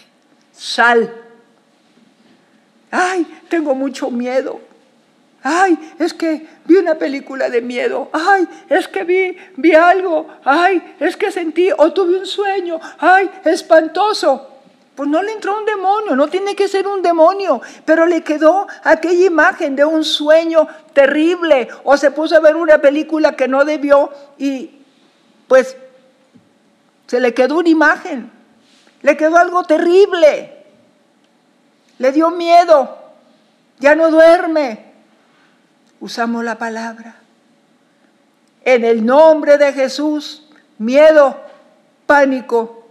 [0.56, 1.12] Sal.
[2.90, 4.62] Ay, tengo mucho miedo.
[5.42, 8.08] Ay, es que vi una película de miedo.
[8.10, 10.28] Ay, es que vi, vi algo.
[10.46, 12.80] Ay, es que sentí o tuve un sueño.
[12.98, 14.53] Ay, espantoso.
[14.94, 18.68] Pues no le entró un demonio, no tiene que ser un demonio, pero le quedó
[18.84, 21.68] aquella imagen de un sueño terrible.
[21.82, 24.82] O se puso a ver una película que no debió y
[25.48, 25.76] pues
[27.06, 28.30] se le quedó una imagen,
[29.02, 30.64] le quedó algo terrible,
[31.98, 32.98] le dio miedo,
[33.78, 34.92] ya no duerme,
[36.00, 37.16] usamos la palabra.
[38.64, 41.36] En el nombre de Jesús, miedo,
[42.06, 42.86] pánico.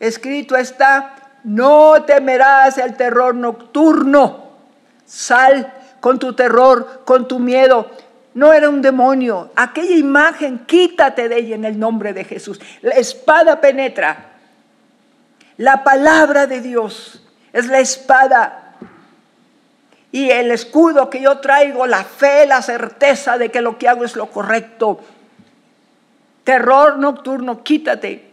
[0.00, 1.15] Escrito está,
[1.46, 4.46] no temerás el terror nocturno.
[5.06, 7.88] Sal con tu terror, con tu miedo.
[8.34, 9.52] No era un demonio.
[9.54, 12.60] Aquella imagen, quítate de ella en el nombre de Jesús.
[12.82, 14.32] La espada penetra.
[15.56, 18.74] La palabra de Dios es la espada
[20.10, 24.04] y el escudo que yo traigo, la fe, la certeza de que lo que hago
[24.04, 24.98] es lo correcto.
[26.42, 28.25] Terror nocturno, quítate.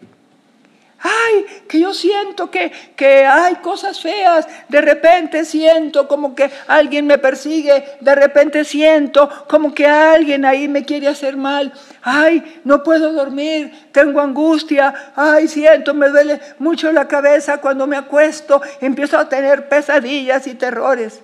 [1.04, 4.48] Ay, que yo siento que, que hay cosas feas.
[4.70, 7.84] De repente siento como que alguien me persigue.
[8.00, 11.74] De repente siento como que alguien ahí me quiere hacer mal.
[12.02, 13.90] Ay, no puedo dormir.
[13.92, 15.12] Tengo angustia.
[15.16, 18.62] Ay, siento, me duele mucho la cabeza cuando me acuesto.
[18.82, 21.22] Empiezo a tener pesadillas y terrores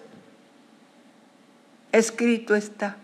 [1.91, 2.95] escrito está.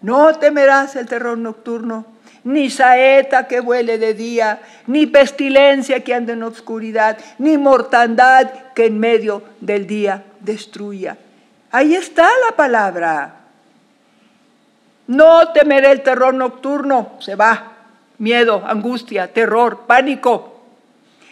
[0.00, 2.06] No temerás el terror nocturno,
[2.48, 8.86] ni saeta que vuele de día, ni pestilencia que ande en obscuridad, ni mortandad que
[8.86, 11.18] en medio del día destruya.
[11.70, 13.34] Ahí está la palabra.
[15.08, 17.72] No temeré el terror nocturno, se va.
[18.16, 20.62] Miedo, angustia, terror, pánico.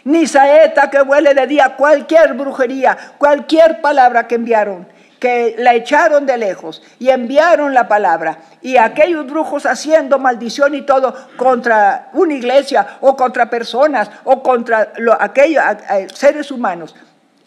[0.03, 6.25] Ni saeta que vuele de día, cualquier brujería, cualquier palabra que enviaron que la echaron
[6.25, 8.37] de lejos y enviaron la palabra.
[8.61, 14.93] Y aquellos brujos haciendo maldición y todo contra una iglesia o contra personas o contra
[15.19, 15.63] aquellos
[16.13, 16.95] seres humanos,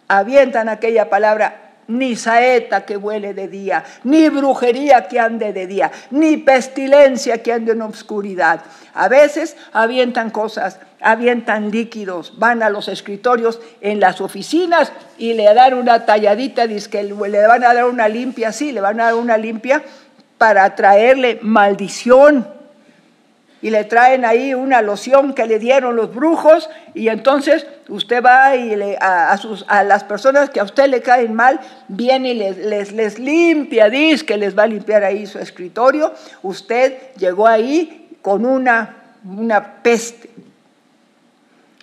[0.08, 5.90] avientan aquella palabra ni saeta que huele de día, ni brujería que ande de día,
[6.10, 8.62] ni pestilencia que ande en obscuridad.
[8.94, 15.52] A veces avientan cosas, avientan líquidos, van a los escritorios en las oficinas y le
[15.52, 19.14] dan una talladita, que le van a dar una limpia, sí, le van a dar
[19.14, 19.82] una limpia
[20.38, 22.59] para traerle maldición.
[23.62, 28.56] Y le traen ahí una loción que le dieron los brujos y entonces usted va
[28.56, 32.56] y a, sus, a, las personas que a usted le caen mal, viene y les,
[32.58, 36.12] les, les limpia, dice que les va a limpiar ahí su escritorio.
[36.42, 40.30] Usted llegó ahí con una, una peste.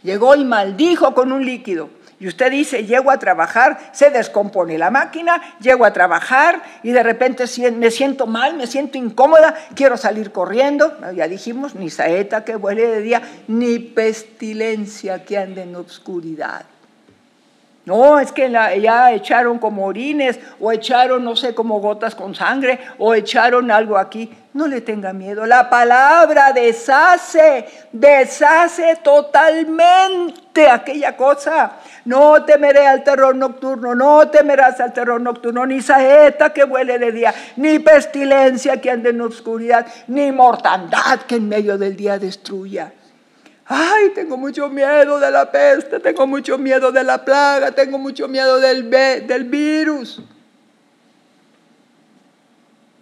[0.04, 1.90] Llegó y maldijo con un líquido.
[2.20, 7.04] Y usted dice, llego a trabajar, se descompone la máquina, llego a trabajar y de
[7.04, 7.46] repente
[7.76, 10.98] me siento mal, me siento incómoda, quiero salir corriendo.
[11.14, 16.66] Ya dijimos, ni saeta que vuele de día, ni pestilencia que ande en obscuridad.
[17.88, 22.80] No, es que ya echaron como orines o echaron, no sé, como gotas con sangre
[22.98, 24.30] o echaron algo aquí.
[24.54, 25.46] No le tenga miedo.
[25.46, 31.78] La palabra deshace, deshace totalmente aquella cosa.
[32.08, 37.12] No temeré al terror nocturno, no temerás al terror nocturno, ni saeta que vuele de
[37.12, 42.94] día, ni pestilencia que ande en oscuridad, ni mortandad que en medio del día destruya.
[43.66, 48.30] Ay, tengo mucho miedo de la peste, tengo mucho miedo de la plaga, tengo mucho
[48.30, 50.22] miedo del, del virus.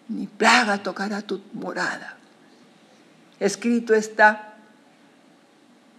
[0.07, 2.17] Ni plaga tocará tu morada.
[3.39, 4.54] Escrito está,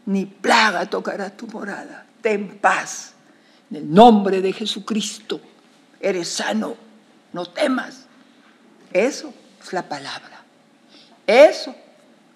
[0.07, 2.07] ni plaga tocará tu morada.
[2.23, 3.13] Ten paz.
[3.71, 5.41] En el nombre de Jesucristo,
[6.01, 6.77] eres sano,
[7.33, 8.07] no temas.
[8.93, 10.45] Eso es la palabra.
[11.27, 11.75] Eso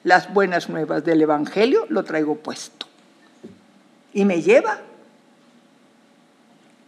[0.05, 2.87] las buenas nuevas del Evangelio, lo traigo puesto.
[4.12, 4.81] Y me lleva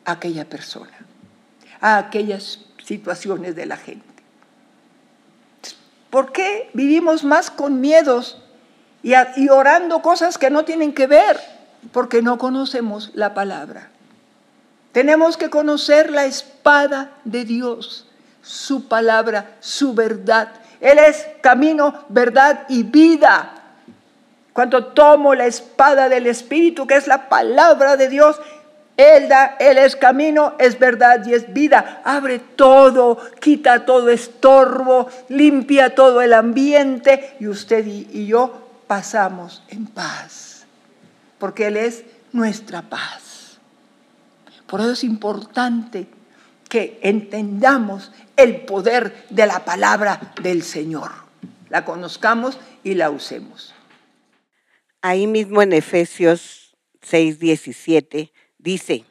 [0.04, 1.06] a aquella persona,
[1.80, 4.04] a aquellas situaciones de la gente.
[6.10, 8.41] ¿Por qué vivimos más con miedos
[9.02, 11.38] y, y orando cosas que no tienen que ver?
[11.92, 13.88] Porque no conocemos la palabra.
[14.92, 18.06] Tenemos que conocer la espada de Dios,
[18.42, 20.50] su palabra, su verdad,
[20.82, 23.52] él es camino, verdad y vida.
[24.52, 28.38] Cuando tomo la espada del Espíritu, que es la palabra de Dios,
[28.96, 32.02] Él da, Él es camino, es verdad y es vida.
[32.04, 38.61] Abre todo, quita todo estorbo, limpia todo el ambiente y usted y yo
[38.92, 40.66] pasamos en paz.
[41.38, 43.58] Porque Él es nuestra paz.
[44.66, 46.06] Por eso es importante
[46.68, 51.10] que entendamos el poder de la palabra del Señor.
[51.70, 53.74] La conozcamos y la usemos.
[55.00, 59.06] Ahí mismo en Efesios 6, 17 dice,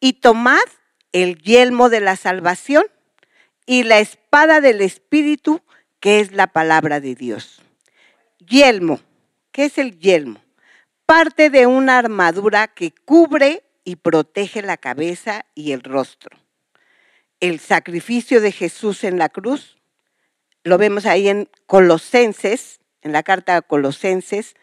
[0.00, 0.66] y tomad
[1.12, 2.84] el yelmo de la salvación
[3.66, 5.60] y la espada del Espíritu,
[6.00, 7.60] que es la palabra de Dios.
[8.38, 8.98] Yelmo,
[9.52, 10.40] ¿qué es el yelmo?
[11.06, 16.40] Parte de una armadura que cubre y protege la cabeza y el rostro
[17.40, 19.78] el sacrificio de Jesús en la cruz.
[20.62, 24.54] Lo vemos ahí en Colosenses, en la carta a Colosenses,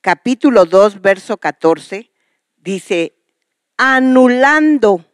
[0.00, 2.10] capítulo 2, verso 14,
[2.56, 3.14] dice,
[3.76, 5.04] anulando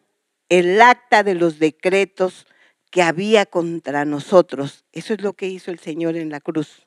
[0.49, 2.47] el acta de los decretos
[2.91, 4.85] que había contra nosotros.
[4.93, 6.87] Eso es lo que hizo el Señor en la cruz.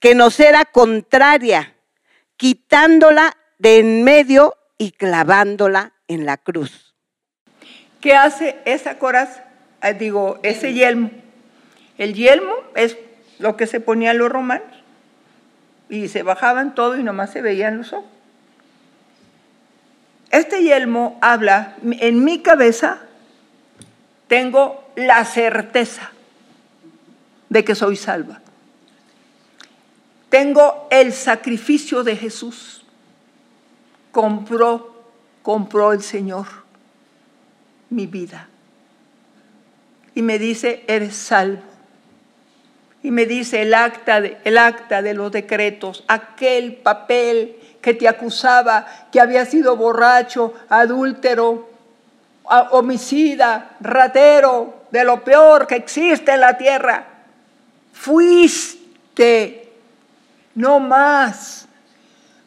[0.00, 1.74] Que nos era contraria,
[2.36, 6.94] quitándola de en medio y clavándola en la cruz.
[8.00, 9.44] ¿Qué hace esa coraza?
[9.80, 11.10] Ah, digo, ese yelmo.
[11.98, 12.96] El yelmo es
[13.38, 14.68] lo que se ponían los romanos
[15.88, 18.10] y se bajaban todo y nomás se veían los ojos.
[20.30, 22.98] Este yelmo habla, en mi cabeza
[24.26, 26.12] tengo la certeza
[27.48, 28.42] de que soy salva.
[30.28, 32.84] Tengo el sacrificio de Jesús.
[34.12, 34.94] Compró,
[35.42, 36.46] compró el Señor
[37.90, 38.48] mi vida.
[40.14, 41.62] Y me dice, eres salvo.
[43.02, 48.08] Y me dice el acta, de, el acta de los decretos, aquel papel que te
[48.08, 51.68] acusaba que había sido borracho, adúltero,
[52.72, 57.06] homicida, ratero, de lo peor que existe en la tierra.
[57.92, 59.67] Fuiste,
[60.58, 61.68] no más.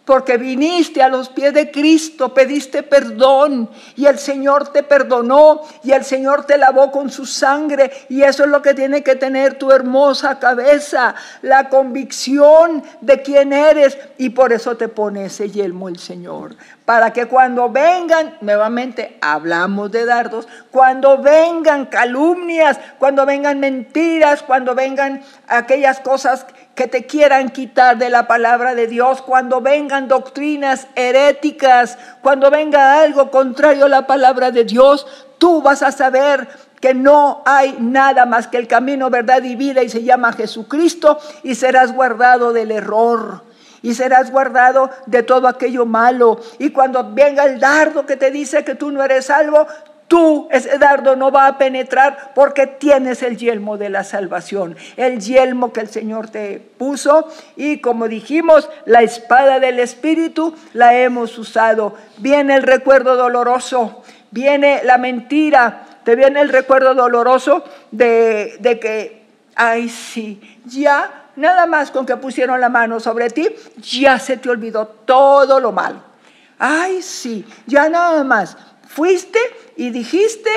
[0.04, 5.92] Porque viniste a los pies de Cristo, pediste perdón y el Señor te perdonó y
[5.92, 9.60] el Señor te lavó con su sangre y eso es lo que tiene que tener
[9.60, 15.88] tu hermosa cabeza, la convicción de quién eres y por eso te pone ese yelmo
[15.88, 23.60] el Señor, para que cuando vengan, nuevamente hablamos de dardos, cuando vengan calumnias, cuando vengan
[23.60, 29.62] mentiras, cuando vengan aquellas cosas que te quieran quitar de la palabra de Dios, cuando
[29.62, 35.06] vengan doctrinas heréticas, cuando venga algo contrario a la palabra de Dios,
[35.38, 36.48] tú vas a saber
[36.80, 41.20] que no hay nada más que el camino, verdad y vida y se llama Jesucristo
[41.44, 43.44] y serás guardado del error
[43.84, 46.40] y serás guardado de todo aquello malo.
[46.60, 49.68] Y cuando venga el dardo que te dice que tú no eres salvo,
[50.12, 55.22] tú ese dardo no va a penetrar porque tienes el yelmo de la salvación, el
[55.22, 61.38] yelmo que el Señor te puso y como dijimos, la espada del Espíritu la hemos
[61.38, 61.96] usado.
[62.18, 69.24] Viene el recuerdo doloroso, viene la mentira, te viene el recuerdo doloroso de, de que,
[69.56, 73.48] ay sí, ya nada más con que pusieron la mano sobre ti,
[73.78, 76.12] ya se te olvidó todo lo malo.
[76.60, 78.58] Ay sí, ya nada más
[78.94, 79.40] Fuiste
[79.78, 80.50] y dijiste,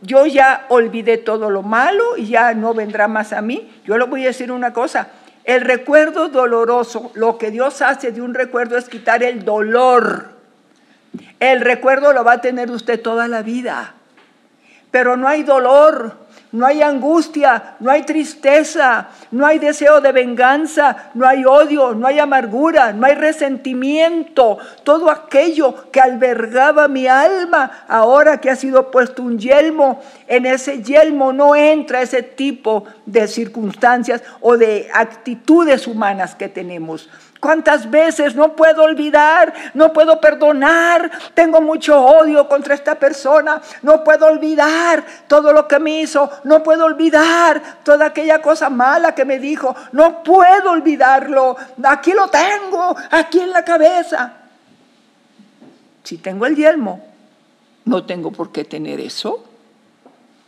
[0.00, 3.72] yo ya olvidé todo lo malo y ya no vendrá más a mí.
[3.84, 5.10] Yo le voy a decir una cosa,
[5.44, 10.30] el recuerdo doloroso, lo que Dios hace de un recuerdo es quitar el dolor.
[11.38, 13.94] El recuerdo lo va a tener usted toda la vida,
[14.90, 16.16] pero no hay dolor,
[16.52, 22.06] no hay angustia, no hay tristeza, no hay deseo de venganza, no hay odio, no
[22.06, 24.58] hay amargura, no hay resentimiento.
[24.84, 30.82] Todo aquello que albergaba mi alma, ahora que ha sido puesto un yelmo, en ese
[30.82, 37.08] yelmo no entra ese tipo de circunstancias o de actitudes humanas que tenemos.
[37.42, 39.52] ¿Cuántas veces no puedo olvidar?
[39.74, 41.10] No puedo perdonar.
[41.34, 43.60] Tengo mucho odio contra esta persona.
[43.82, 46.30] No puedo olvidar todo lo que me hizo.
[46.44, 49.74] No puedo olvidar toda aquella cosa mala que me dijo.
[49.90, 51.56] No puedo olvidarlo.
[51.82, 54.34] Aquí lo tengo, aquí en la cabeza.
[56.04, 57.04] Si tengo el yelmo,
[57.86, 59.42] no tengo por qué tener eso.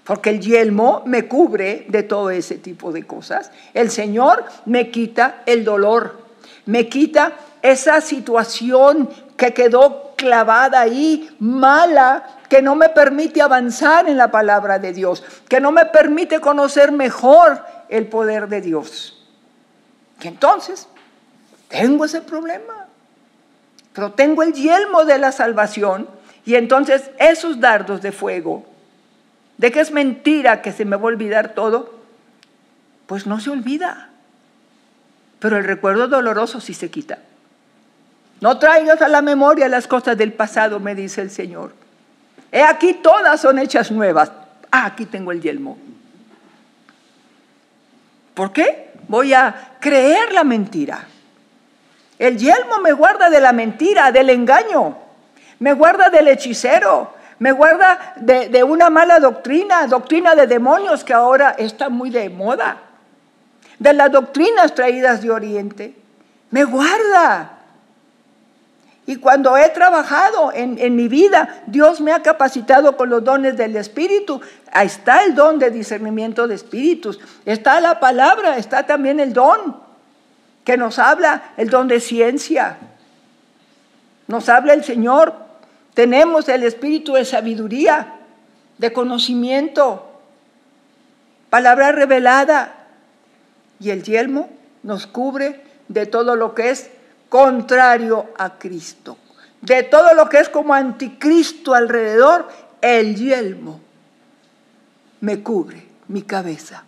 [0.05, 3.51] Porque el yelmo me cubre de todo ese tipo de cosas.
[3.73, 6.23] El Señor me quita el dolor
[6.67, 14.17] me quita esa situación que quedó clavada ahí, mala, que no me permite avanzar en
[14.17, 19.27] la palabra de Dios, que no me permite conocer mejor el poder de Dios.
[20.23, 20.89] Y entonces,
[21.69, 22.87] tengo ese problema,
[23.93, 26.09] pero tengo el yelmo de la salvación
[26.45, 28.65] y entonces esos dardos de fuego,
[29.59, 31.95] de que es mentira que se me va a olvidar todo,
[33.07, 34.11] pues no se olvida
[35.45, 37.19] pero el recuerdo doloroso sí se quita.
[38.41, 41.75] No traigas a la memoria las cosas del pasado, me dice el Señor.
[42.51, 44.33] He aquí todas son hechas nuevas.
[44.71, 45.77] Ah, aquí tengo el yelmo.
[48.33, 48.93] ¿Por qué?
[49.07, 51.05] Voy a creer la mentira.
[52.19, 54.97] El yelmo me guarda de la mentira, del engaño.
[55.59, 57.13] Me guarda del hechicero.
[57.39, 62.31] Me guarda de, de una mala doctrina, doctrina de demonios que ahora está muy de
[62.31, 62.79] moda
[63.85, 65.95] de las doctrinas traídas de Oriente.
[66.51, 67.59] Me guarda.
[69.07, 73.59] Y cuando he trabajado en, en, mi vida, Dios me ha capacitado con los dones
[73.59, 74.41] del Espíritu.
[74.73, 77.21] Ahí está el don de discernimiento de espíritus.
[77.45, 79.77] Está la palabra, está también el don
[80.65, 82.79] que nos habla, el don de ciencia.
[84.29, 85.35] Nos habla el Señor.
[85.93, 88.15] Tenemos el espíritu de sabiduría,
[88.79, 90.09] de conocimiento,
[91.51, 92.84] palabra revelada,
[93.81, 94.51] y el yelmo
[94.83, 96.91] nos cubre de todo lo que es
[97.29, 99.17] contrario a Cristo.
[99.61, 102.49] De todo lo que es como anticristo alrededor,
[102.81, 103.81] el yelmo
[105.21, 106.85] me cubre mi cabeza.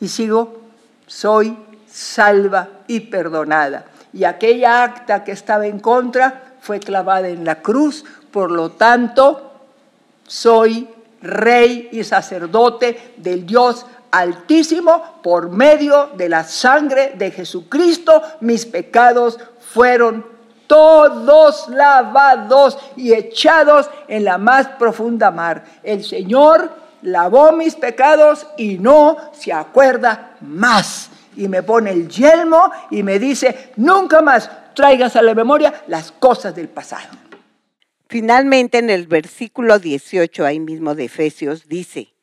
[0.00, 0.62] Y sigo,
[1.06, 1.56] soy
[1.86, 3.86] salva y perdonada.
[4.12, 9.52] Y aquella acta que estaba en contra fue clavada en la cruz, por lo tanto,
[10.26, 10.88] soy
[11.22, 19.38] rey y sacerdote del Dios Altísimo, por medio de la sangre de Jesucristo, mis pecados
[19.60, 20.24] fueron
[20.66, 25.64] todos lavados y echados en la más profunda mar.
[25.82, 26.70] El Señor
[27.02, 31.10] lavó mis pecados y no se acuerda más.
[31.36, 36.10] Y me pone el yelmo y me dice, nunca más traigas a la memoria las
[36.12, 37.08] cosas del pasado.
[38.08, 42.14] Finalmente en el versículo 18 ahí mismo de Efesios dice,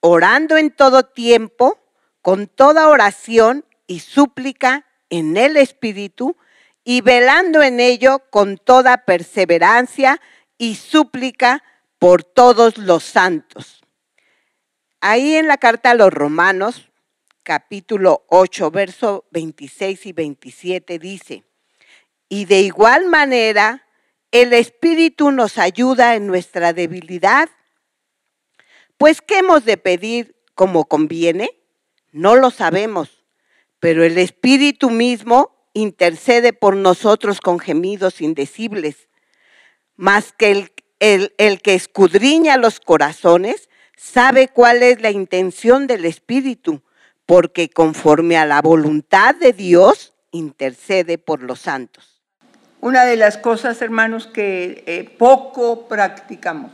[0.00, 1.78] orando en todo tiempo,
[2.22, 6.36] con toda oración y súplica en el Espíritu,
[6.84, 10.20] y velando en ello con toda perseverancia
[10.56, 11.62] y súplica
[11.98, 13.82] por todos los santos.
[15.00, 16.90] Ahí en la carta a los Romanos,
[17.42, 21.44] capítulo 8, verso 26 y 27 dice,
[22.28, 23.86] y de igual manera
[24.30, 27.48] el Espíritu nos ayuda en nuestra debilidad
[28.98, 31.50] pues, ¿qué hemos de pedir como conviene?
[32.12, 33.24] No lo sabemos,
[33.80, 39.08] pero el Espíritu mismo intercede por nosotros con gemidos indecibles,
[39.96, 46.04] más que el, el, el que escudriña los corazones sabe cuál es la intención del
[46.04, 46.82] Espíritu,
[47.24, 52.22] porque conforme a la voluntad de Dios intercede por los santos.
[52.80, 56.70] Una de las cosas, hermanos, que eh, poco practicamos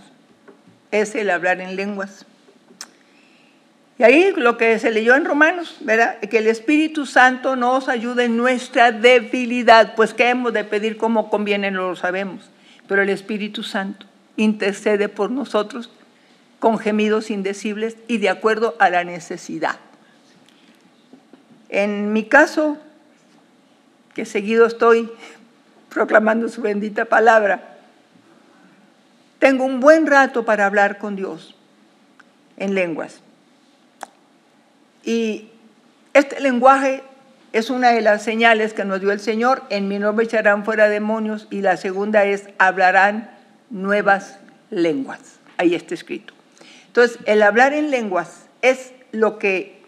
[1.01, 2.25] es el hablar en lenguas.
[3.99, 6.19] Y ahí lo que se leyó en Romanos, ¿verdad?
[6.21, 11.31] Que el Espíritu Santo nos ayude en nuestra debilidad, pues ¿qué hemos de pedir como
[11.31, 11.71] conviene?
[11.71, 12.51] No lo sabemos.
[12.89, 15.91] Pero el Espíritu Santo intercede por nosotros
[16.59, 19.77] con gemidos indecibles y de acuerdo a la necesidad.
[21.69, 22.79] En mi caso,
[24.15, 25.11] que seguido estoy
[25.89, 27.74] proclamando su bendita palabra,
[29.45, 31.55] tengo un buen rato para hablar con Dios
[32.57, 33.21] en lenguas.
[35.05, 35.51] Y
[36.15, 37.03] este lenguaje
[37.53, 39.63] es una de las señales que nos dio el Señor.
[39.69, 43.33] En mi nombre echarán fuera demonios y la segunda es hablarán
[43.69, 44.39] nuevas
[44.71, 45.21] lenguas.
[45.59, 46.33] Ahí está escrito.
[46.87, 49.79] Entonces, el hablar en lenguas es lo que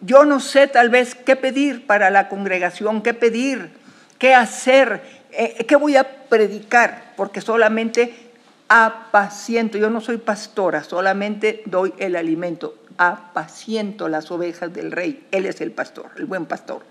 [0.00, 3.72] yo no sé tal vez qué pedir para la congregación, qué pedir,
[4.18, 8.25] qué hacer, eh, qué voy a predicar, porque solamente
[8.68, 15.46] apaciento, yo no soy pastora, solamente doy el alimento, apaciento las ovejas del rey, él
[15.46, 16.82] es el pastor, el buen pastor.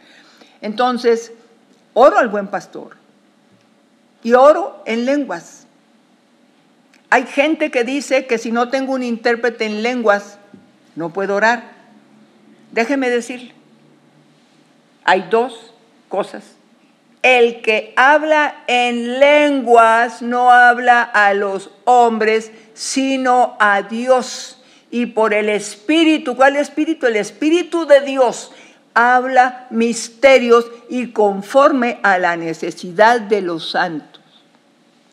[0.62, 1.32] Entonces,
[1.94, 2.96] oro al buen pastor
[4.24, 5.68] y oro en lenguas.
[7.10, 10.40] Hay gente que dice que si no tengo un intérprete en lenguas,
[10.96, 11.72] no puedo orar.
[12.72, 13.54] Déjeme decirle,
[15.04, 15.74] hay dos
[16.10, 16.55] cosas.
[17.26, 24.62] El que habla en lenguas no habla a los hombres, sino a Dios.
[24.92, 27.08] Y por el Espíritu, ¿cuál Espíritu?
[27.08, 28.52] El Espíritu de Dios
[28.94, 34.22] habla misterios y conforme a la necesidad de los santos.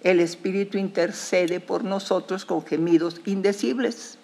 [0.03, 4.19] El Espíritu intercede por nosotros con gemidos indecibles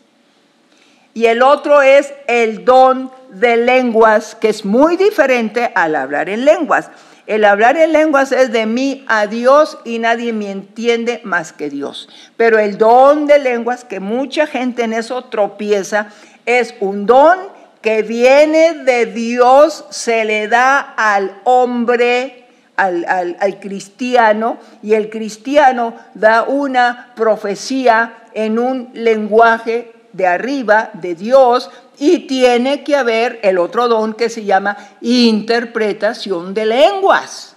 [1.18, 6.44] y el otro es el don de lenguas, que es muy diferente al hablar en
[6.44, 6.90] lenguas.
[7.28, 11.68] El hablar en lenguas es de mí a Dios y nadie me entiende más que
[11.68, 12.08] Dios.
[12.38, 16.08] Pero el don de lenguas, que mucha gente en eso tropieza,
[16.46, 17.38] es un don
[17.82, 25.92] que viene de Dios, se le da al hombre, al, al, cristiano, y el cristiano
[26.14, 33.58] da una profecía en un lenguaje de arriba, de Dios, y tiene que haber el
[33.58, 37.56] otro don que se llama interpretación de lenguas.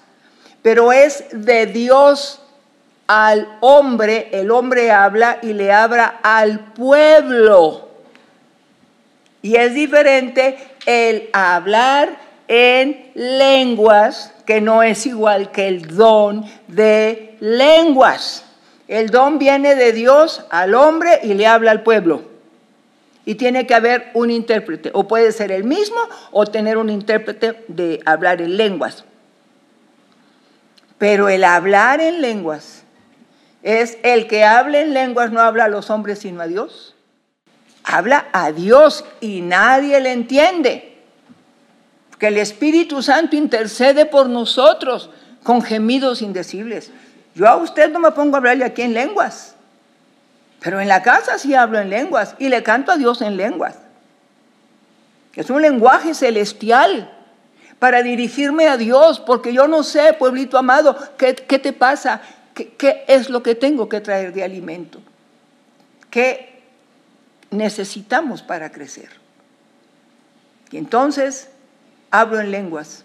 [0.61, 2.41] Pero es de Dios
[3.07, 7.89] al hombre, el hombre habla y le habla al pueblo.
[9.41, 12.17] Y es diferente el hablar
[12.47, 18.45] en lenguas, que no es igual que el don de lenguas.
[18.87, 22.30] El don viene de Dios al hombre y le habla al pueblo
[23.25, 25.99] y tiene que haber un intérprete, o puede ser el mismo
[26.31, 29.05] o tener un intérprete de hablar en lenguas.
[30.97, 32.83] Pero el hablar en lenguas
[33.63, 36.95] es el que habla en lenguas no habla a los hombres sino a Dios.
[37.83, 40.97] Habla a Dios y nadie le entiende.
[42.19, 45.09] Que el Espíritu Santo intercede por nosotros
[45.43, 46.91] con gemidos indecibles.
[47.33, 49.55] Yo a usted no me pongo a hablarle aquí en lenguas.
[50.61, 53.79] Pero en la casa sí hablo en lenguas y le canto a Dios en lenguas.
[55.33, 57.11] Es un lenguaje celestial
[57.79, 62.21] para dirigirme a Dios, porque yo no sé, pueblito amado, ¿qué, te pasa?
[62.53, 65.01] ¿Qué, ¿Qué es lo que tengo que traer de alimento?
[66.11, 66.61] ¿Qué
[67.49, 69.09] necesitamos para crecer?
[70.69, 71.49] Y entonces
[72.11, 73.03] hablo en lenguas,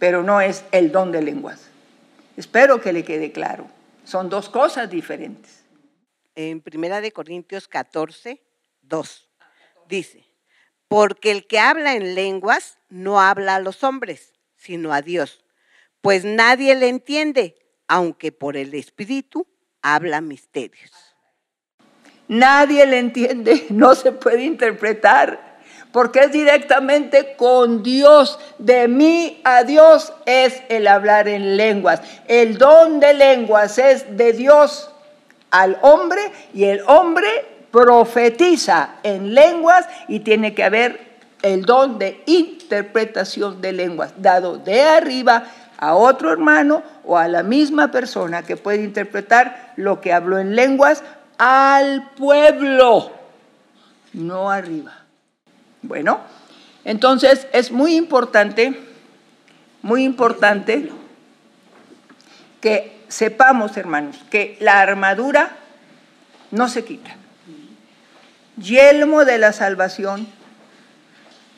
[0.00, 1.68] pero no es el don de lenguas.
[2.36, 3.68] Espero que le quede claro.
[4.04, 5.60] Son dos cosas diferentes
[6.34, 8.42] en Primera de Corintios 14,
[8.82, 9.28] 2.
[9.88, 10.24] Dice,
[10.88, 15.44] porque el que habla en lenguas no habla a los hombres, sino a Dios,
[16.00, 17.56] pues nadie le entiende,
[17.88, 19.46] aunque por el Espíritu
[19.82, 20.90] habla misterios.
[22.28, 25.58] Nadie le entiende, no se puede interpretar,
[25.92, 28.38] porque es directamente con Dios.
[28.58, 32.00] De mí a Dios es el hablar en lenguas.
[32.28, 34.90] El don de lenguas es de Dios
[35.50, 36.20] al hombre
[36.54, 37.28] y el hombre
[37.70, 41.10] profetiza en lenguas y tiene que haber
[41.42, 45.44] el don de interpretación de lenguas dado de arriba
[45.78, 50.54] a otro hermano o a la misma persona que puede interpretar lo que habló en
[50.54, 51.02] lenguas
[51.38, 53.10] al pueblo,
[54.12, 54.92] no arriba.
[55.82, 56.20] Bueno,
[56.84, 58.78] Entonces es muy importante,
[59.82, 60.90] muy importante
[62.60, 65.50] que sepamos, hermanos, que la armadura
[66.50, 67.16] no se quita.
[68.56, 70.26] Yelmo de la salvación,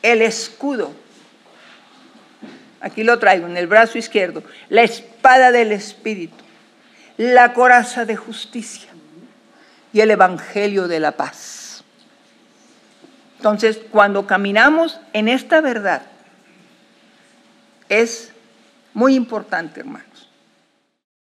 [0.01, 0.91] el escudo.
[2.81, 6.43] Aquí lo traigo en el brazo izquierdo, la espada del Espíritu,
[7.17, 8.89] la coraza de justicia
[9.93, 11.83] y el evangelio de la paz.
[13.37, 16.01] Entonces, cuando caminamos en esta verdad,
[17.89, 18.31] es
[18.93, 20.12] muy importante, hermanos